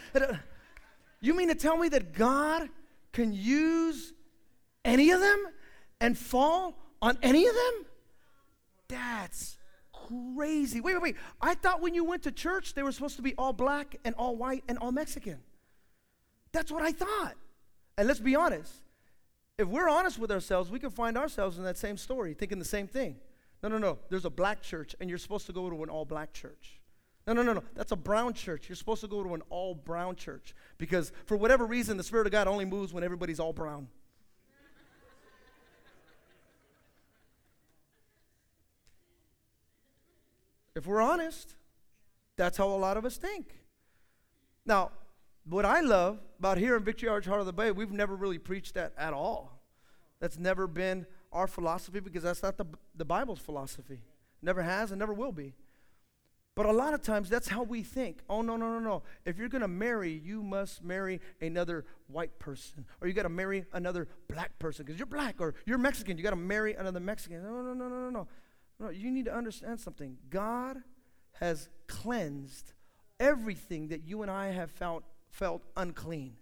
[1.20, 2.68] you mean to tell me that God
[3.12, 4.12] can use
[4.84, 5.48] any of them
[6.00, 7.86] and fall on any of them?
[8.88, 9.58] That's
[9.92, 10.80] crazy.
[10.80, 11.16] Wait, wait, wait.
[11.40, 14.14] I thought when you went to church, they were supposed to be all black and
[14.14, 15.40] all white and all Mexican.
[16.56, 17.34] That's what I thought.
[17.98, 18.72] And let's be honest.
[19.58, 22.64] If we're honest with ourselves, we can find ourselves in that same story, thinking the
[22.64, 23.16] same thing.
[23.62, 23.98] No, no, no.
[24.08, 26.80] There's a black church, and you're supposed to go to an all black church.
[27.26, 27.62] No, no, no, no.
[27.74, 28.70] That's a brown church.
[28.70, 32.26] You're supposed to go to an all brown church because for whatever reason, the Spirit
[32.26, 33.88] of God only moves when everybody's all brown.
[40.74, 41.54] if we're honest,
[42.36, 43.58] that's how a lot of us think.
[44.64, 44.90] Now,
[45.48, 48.38] what I love about here in Victory Arch Heart of the Bay, we've never really
[48.38, 49.62] preached that at all.
[50.20, 54.00] That's never been our philosophy because that's not the, the Bible's philosophy.
[54.42, 55.54] Never has and never will be.
[56.54, 58.20] But a lot of times that's how we think.
[58.30, 59.02] Oh, no, no, no, no.
[59.26, 62.86] If you're going to marry, you must marry another white person.
[63.00, 65.36] Or you got to marry another black person because you're black.
[65.38, 66.16] Or you're Mexican.
[66.16, 67.42] You got to marry another Mexican.
[67.42, 68.28] No, no, no, no, no, no.
[68.80, 70.16] No, you need to understand something.
[70.30, 70.78] God
[71.32, 72.72] has cleansed
[73.20, 75.02] everything that you and I have found
[75.36, 76.34] felt unclean.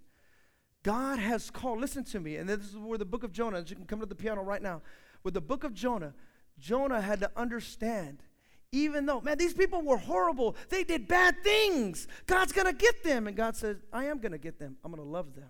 [0.82, 3.74] God has called, listen to me, and this is where the book of Jonah, you
[3.74, 4.82] can come to the piano right now.
[5.24, 6.14] With the book of Jonah,
[6.58, 8.22] Jonah had to understand,
[8.70, 12.06] even though, man, these people were horrible, they did bad things.
[12.26, 13.26] God's gonna get them.
[13.26, 14.76] And God says, I am gonna get them.
[14.84, 15.48] I'm gonna love them.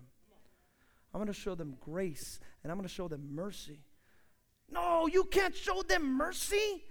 [1.13, 3.81] I'm gonna show them grace, and I'm gonna show them mercy.
[4.71, 6.83] No, you can't show them mercy.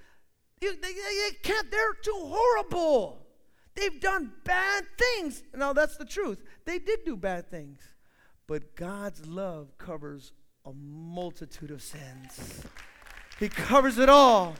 [0.61, 3.24] You, they, they can't, they're too horrible.
[3.75, 5.43] They've done bad things.
[5.55, 6.43] Now, that's the truth.
[6.64, 7.81] They did do bad things.
[8.47, 10.33] But God's love covers
[10.64, 12.62] a multitude of sins,
[13.39, 14.55] He covers it all.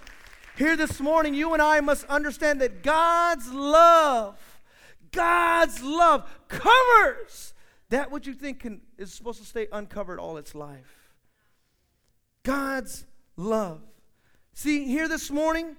[0.57, 4.39] Here this morning, you and I must understand that God's love,
[5.11, 7.55] God's love covers
[7.89, 11.13] that which you think can, is supposed to stay uncovered all its life.
[12.45, 13.05] God's
[13.37, 13.81] love.
[14.53, 15.77] See, here this morning,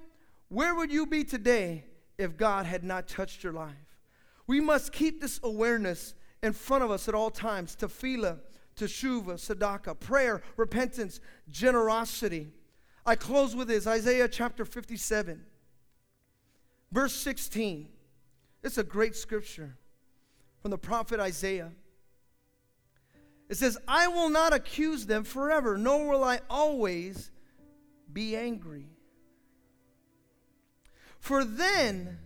[0.50, 1.86] where would you be today
[2.18, 3.74] if God had not touched your life?
[4.48, 6.14] We must keep this awareness
[6.44, 8.40] in front of us at all times tefillah,
[8.76, 12.52] teshuva, tzedakah, prayer, repentance, generosity.
[13.06, 15.44] I close with this Isaiah chapter 57,
[16.92, 17.90] verse 16.
[18.64, 19.78] It's a great scripture
[20.62, 21.72] from the prophet Isaiah.
[23.48, 27.30] It says, I will not accuse them forever, nor will I always
[28.12, 28.88] be angry.
[31.26, 32.20] For then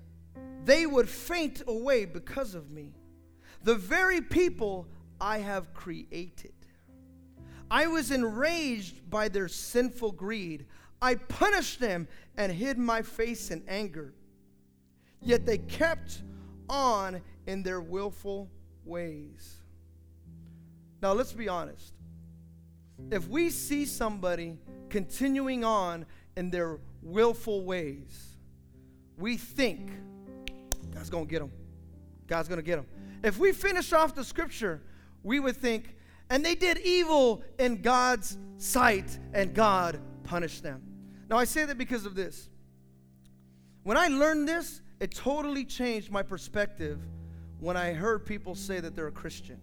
[0.66, 2.92] they would faint away because of me,
[3.64, 4.90] the very people
[5.22, 6.52] I have created.
[7.72, 10.66] I was enraged by their sinful greed.
[11.02, 14.14] I punished them and hid my face in anger.
[15.22, 16.22] Yet they kept
[16.68, 18.52] on in their willful
[18.84, 19.62] ways.
[21.02, 21.94] Now, let's be honest.
[23.12, 24.58] If we see somebody
[24.90, 28.29] continuing on in their willful ways,
[29.20, 29.92] we think
[30.94, 31.52] God's going to get them.
[32.28, 32.86] God's going to get them.
[33.24, 34.82] If we finish off the scripture,
[35.24, 35.96] we would think,
[36.30, 40.82] and they did evil in God's sight, and God punished them.
[41.30, 42.50] Now, I say that because of this.
[43.84, 47.00] When I learned this, it totally changed my perspective
[47.60, 49.60] when I heard people say that they're a Christian.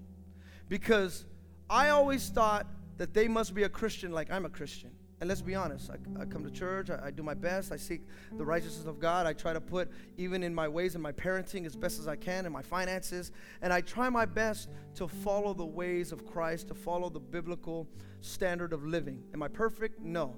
[0.69, 1.25] Because
[1.71, 2.67] I always thought
[2.99, 4.91] that they must be a Christian like I'm a Christian.
[5.21, 7.77] And let's be honest, I, I come to church, I, I, do my best, I
[7.77, 8.03] seek
[8.37, 9.27] the righteousness of God.
[9.27, 12.17] I try to put, even in my ways and my parenting, as best as I
[12.17, 16.69] can, in my finances, and I try my best to follow the ways of Christ,
[16.69, 17.89] to follow the biblical
[18.21, 19.25] standard of living.
[19.33, 20.01] Am I perfect?
[20.01, 20.37] No.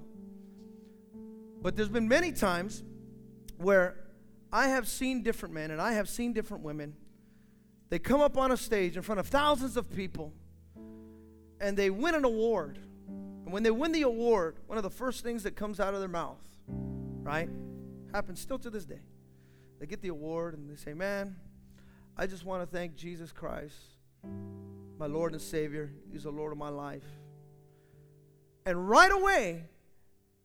[1.61, 2.83] But there's been many times
[3.57, 3.97] where
[4.53, 6.95] I have seen different men and I have seen different women.
[7.89, 10.31] They come up on a stage in front of thousands of people
[11.59, 12.79] and they win an award
[13.49, 16.01] and when they win the award, one of the first things that comes out of
[16.01, 16.37] their mouth,
[16.67, 17.49] right,
[18.13, 19.01] happens still to this day.
[19.79, 21.35] They get the award and they say, Man,
[22.15, 23.73] I just want to thank Jesus Christ,
[24.99, 25.91] my Lord and Savior.
[26.11, 27.07] He's the Lord of my life.
[28.67, 29.63] And right away,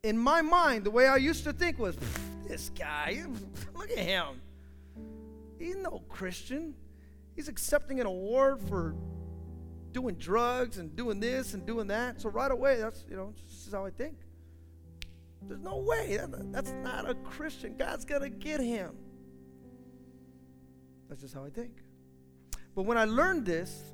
[0.03, 1.99] in my mind, the way I used to think was,
[2.49, 3.23] this guy,
[3.75, 4.41] look at him.
[5.59, 6.73] He's no Christian.
[7.37, 8.95] He's accepting an award for
[9.95, 12.21] doing drugs and doing this and doing that.
[12.21, 14.19] So right away, that's, you know, this is how I think.
[15.41, 16.19] There's no way.
[16.51, 17.77] that's not a Christian.
[17.77, 18.97] God's going to get him.
[21.09, 21.73] That's just how I think.
[22.75, 23.93] But when I learned this,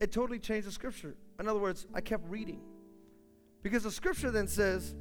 [0.00, 1.14] it totally changed the scripture.
[1.38, 2.60] In other words, I kept reading.
[3.62, 4.94] Because the scripture then says,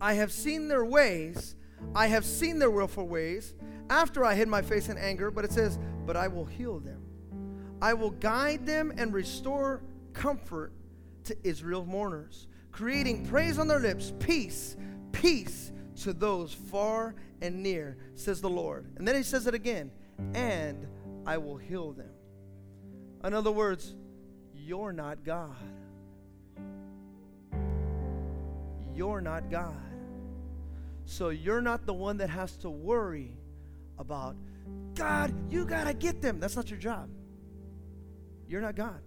[0.00, 1.56] I have seen their ways,
[1.94, 3.54] I have seen their willful ways,
[3.90, 7.07] after I hid my face in anger, but it says, but I will heal them.
[7.80, 10.72] I will guide them and restore comfort
[11.24, 14.76] to Israel's mourners, creating praise on their lips, peace,
[15.12, 15.72] peace
[16.02, 18.86] to those far and near, says the Lord.
[18.96, 19.90] And then he says it again,
[20.34, 20.86] and
[21.26, 22.10] I will heal them.
[23.24, 23.94] In other words,
[24.54, 25.56] you're not God.
[28.94, 29.74] You're not God.
[31.04, 33.36] So you're not the one that has to worry
[33.98, 34.36] about,
[34.94, 36.40] God, you got to get them.
[36.40, 37.08] That's not your job.
[38.48, 39.00] You're not God.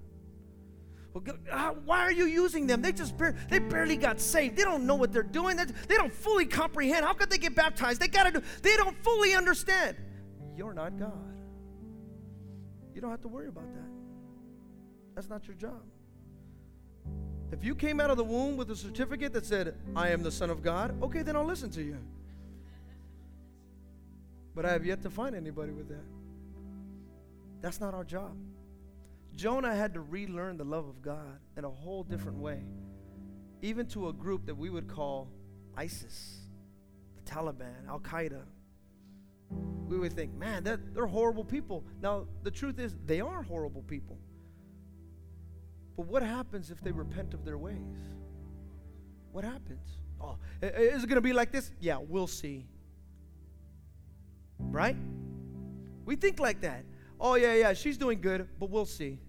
[1.13, 2.81] Well, uh, why are you using them?
[2.81, 4.55] They just bar- they barely got saved.
[4.55, 5.57] They don't know what they're doing.
[5.57, 7.05] They don't fully comprehend.
[7.05, 7.99] How could they get baptized?
[7.99, 8.45] They got to do.
[8.61, 9.97] They don't fully understand.
[10.55, 11.35] You're not God.
[12.95, 13.89] You don't have to worry about that.
[15.15, 15.81] That's not your job.
[17.51, 20.31] If you came out of the womb with a certificate that said, I am the
[20.31, 21.97] Son of God, okay, then I'll listen to you.
[24.55, 26.05] But I have yet to find anybody with that.
[27.61, 28.31] That's not our job.
[29.35, 32.61] Jonah had to relearn the love of God in a whole different way,
[33.61, 35.29] even to a group that we would call
[35.75, 36.39] ISIS,
[37.15, 38.43] the Taliban, Al Qaeda.
[39.87, 41.83] we would think, man, that, they're horrible people.
[42.01, 44.17] Now, the truth is, they are horrible people.
[45.97, 47.75] But what happens if they repent of their ways?
[49.31, 49.87] What happens?
[50.19, 51.71] Oh, is it going to be like this?
[51.79, 52.67] Yeah, we'll see.
[54.59, 54.95] Right?
[56.05, 56.83] We think like that.
[57.23, 59.19] Oh, yeah, yeah, she's doing good, but we'll see.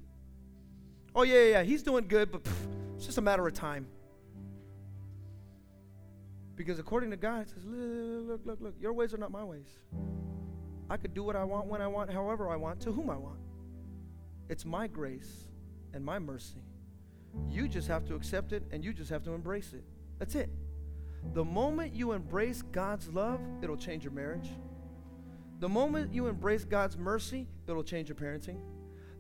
[1.15, 2.53] Oh, yeah, yeah, he's doing good, but pff,
[2.97, 3.87] it's just a matter of time.
[6.57, 9.69] Because according to God, it says, look, look, look, your ways are not my ways.
[10.89, 13.17] I could do what I want, when I want, however I want, to whom I
[13.17, 13.39] want.
[14.49, 15.49] It's my grace
[15.93, 16.63] and my mercy.
[17.51, 19.85] You just have to accept it and you just have to embrace it.
[20.19, 20.49] That's it.
[21.35, 24.49] The moment you embrace God's love, it'll change your marriage.
[25.63, 28.59] The moment you embrace God's mercy, it'll change your parenting.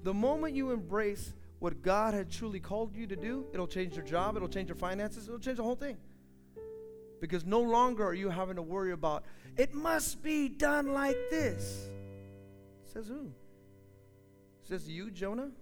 [0.02, 4.04] The moment you embrace what God had truly called you to do, it'll change your
[4.04, 5.98] job, it'll change your finances, it'll change the whole thing.
[7.20, 9.22] Because no longer are you having to worry about,
[9.56, 11.88] it must be done like this.
[12.92, 13.30] Says who?
[14.64, 15.52] Says you, Jonah?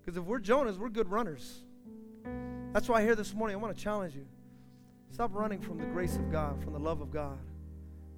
[0.00, 1.60] Because if we're Jonahs, we're good runners.
[2.72, 4.24] That's why here this morning I want to challenge you.
[5.10, 7.38] Stop running from the grace of God, from the love of God.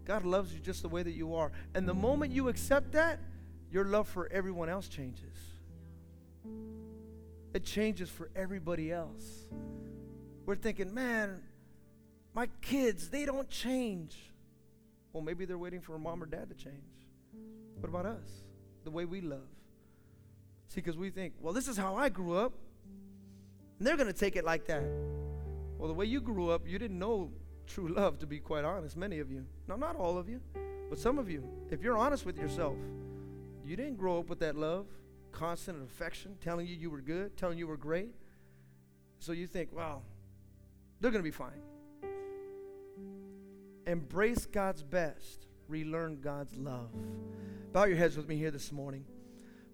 [0.06, 1.50] God loves you just the way that you are.
[1.74, 3.18] And the moment you accept that,
[3.70, 5.36] your love for everyone else changes.
[7.52, 9.46] It changes for everybody else.
[10.44, 11.42] We're thinking, man,
[12.34, 14.16] my kids, they don't change.
[15.12, 16.76] Well, maybe they're waiting for mom or dad to change.
[17.80, 18.28] What about us?
[18.84, 19.40] The way we love.
[20.68, 22.52] See, because we think, well, this is how I grew up.
[23.78, 24.84] And they're going to take it like that.
[25.78, 27.32] Well, the way you grew up, you didn't know
[27.66, 29.44] true love, to be quite honest, many of you.
[29.68, 30.40] Now, not all of you,
[30.88, 31.42] but some of you.
[31.70, 32.76] If you're honest with yourself,
[33.64, 34.86] you didn't grow up with that love,
[35.32, 38.14] constant affection, telling you you were good, telling you were great.
[39.18, 40.02] So you think, well,
[41.00, 41.60] they're going to be fine.
[43.86, 45.46] Embrace God's best.
[45.68, 46.90] Relearn God's love.
[47.72, 49.04] Bow your heads with me here this morning.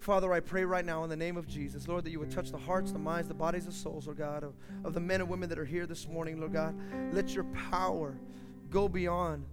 [0.03, 2.50] Father, I pray right now in the name of Jesus, Lord, that you would touch
[2.50, 5.30] the hearts, the minds, the bodies, the souls, Lord God, of, of the men and
[5.30, 6.74] women that are here this morning, Lord God.
[7.12, 8.16] Let your power
[8.68, 9.44] go beyond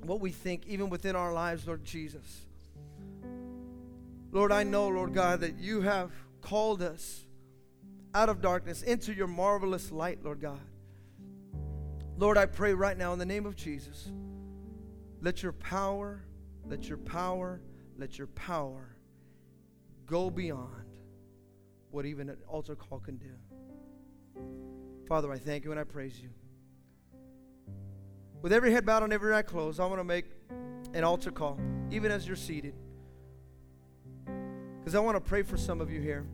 [0.00, 2.46] what we think, even within our lives, Lord Jesus.
[4.32, 7.26] Lord, I know, Lord God, that you have called us
[8.14, 10.60] out of darkness into your marvelous light, Lord God.
[12.16, 14.10] Lord, I pray right now in the name of Jesus,
[15.20, 16.22] let your power,
[16.64, 17.60] let your power,
[17.98, 18.95] let your power
[20.06, 20.70] go beyond
[21.90, 23.32] what even an altar call can do.
[25.06, 26.30] Father, I thank you and I praise you.
[28.42, 30.26] With every head bowed and every eye closed, I want to make
[30.94, 31.58] an altar call,
[31.90, 32.74] even as you're seated.
[34.78, 36.26] Because I want to pray for some of you here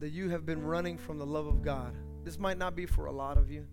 [0.00, 1.94] that you have been running from the love of God.
[2.24, 3.66] This might not be for a lot of you.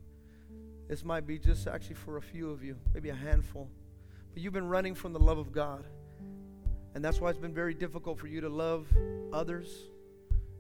[0.88, 3.70] This might be just actually for a few of you, maybe a handful.
[4.34, 5.86] But you've been running from the love of God.
[6.96, 8.88] And that's why it's been very difficult for you to love
[9.32, 9.90] others.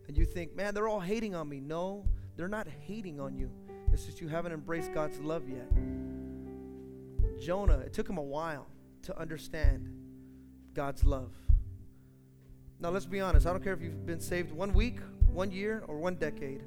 [0.07, 1.59] And you think, man, they're all hating on me.
[1.59, 2.05] No,
[2.35, 3.51] they're not hating on you.
[3.91, 5.67] It's just you haven't embraced God's love yet.
[7.41, 8.67] Jonah, it took him a while
[9.03, 9.89] to understand
[10.73, 11.31] God's love.
[12.79, 13.45] Now, let's be honest.
[13.45, 14.99] I don't care if you've been saved one week,
[15.33, 16.63] one year, or one decade.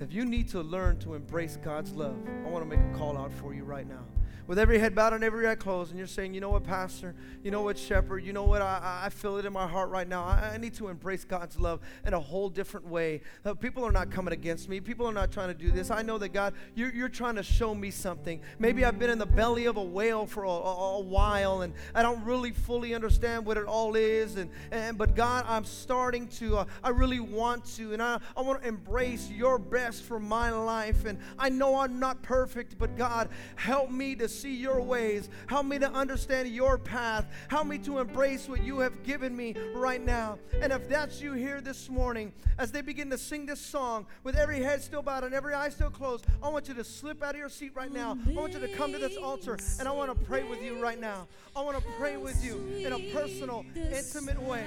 [0.00, 3.16] If you need to learn to embrace God's love, I want to make a call
[3.16, 4.04] out for you right now
[4.46, 7.14] with every head bowed and every eye closed, and you're saying, you know what, Pastor,
[7.42, 10.08] you know what, Shepherd, you know what, I, I feel it in my heart right
[10.08, 10.24] now.
[10.24, 13.22] I, I need to embrace God's love in a whole different way.
[13.44, 14.80] Uh, people are not coming against me.
[14.80, 15.90] People are not trying to do this.
[15.90, 18.40] I know that God, you're, you're trying to show me something.
[18.58, 21.72] Maybe I've been in the belly of a whale for a, a, a while, and
[21.94, 24.36] I don't really fully understand what it all is.
[24.36, 26.58] And, and but God, I'm starting to.
[26.58, 30.50] Uh, I really want to, and I, I want to embrace your best for my
[30.50, 31.04] life.
[31.04, 35.28] And I know I'm not perfect, but God, help me to see your ways.
[35.46, 37.26] Help me to understand your path.
[37.48, 40.38] Help me to embrace what you have given me right now.
[40.60, 44.36] And if that's you here this morning, as they begin to sing this song with
[44.36, 47.34] every head still bowed and every eye still closed, I want you to slip out
[47.34, 48.18] of your seat right now.
[48.26, 50.80] I want you to come to this altar and I want to pray with you
[50.80, 51.28] right now.
[51.54, 54.64] I want to pray with you in a personal, intimate way.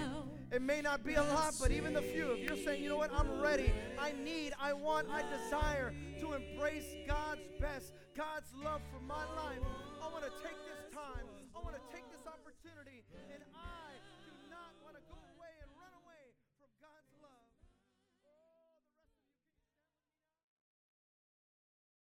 [0.51, 2.97] It may not be a lot, but even the few, if you're saying, you know
[2.97, 8.81] what, I'm ready, I need, I want, I desire to embrace God's best, God's love
[8.91, 9.59] for my life,
[10.01, 11.25] I want to take this time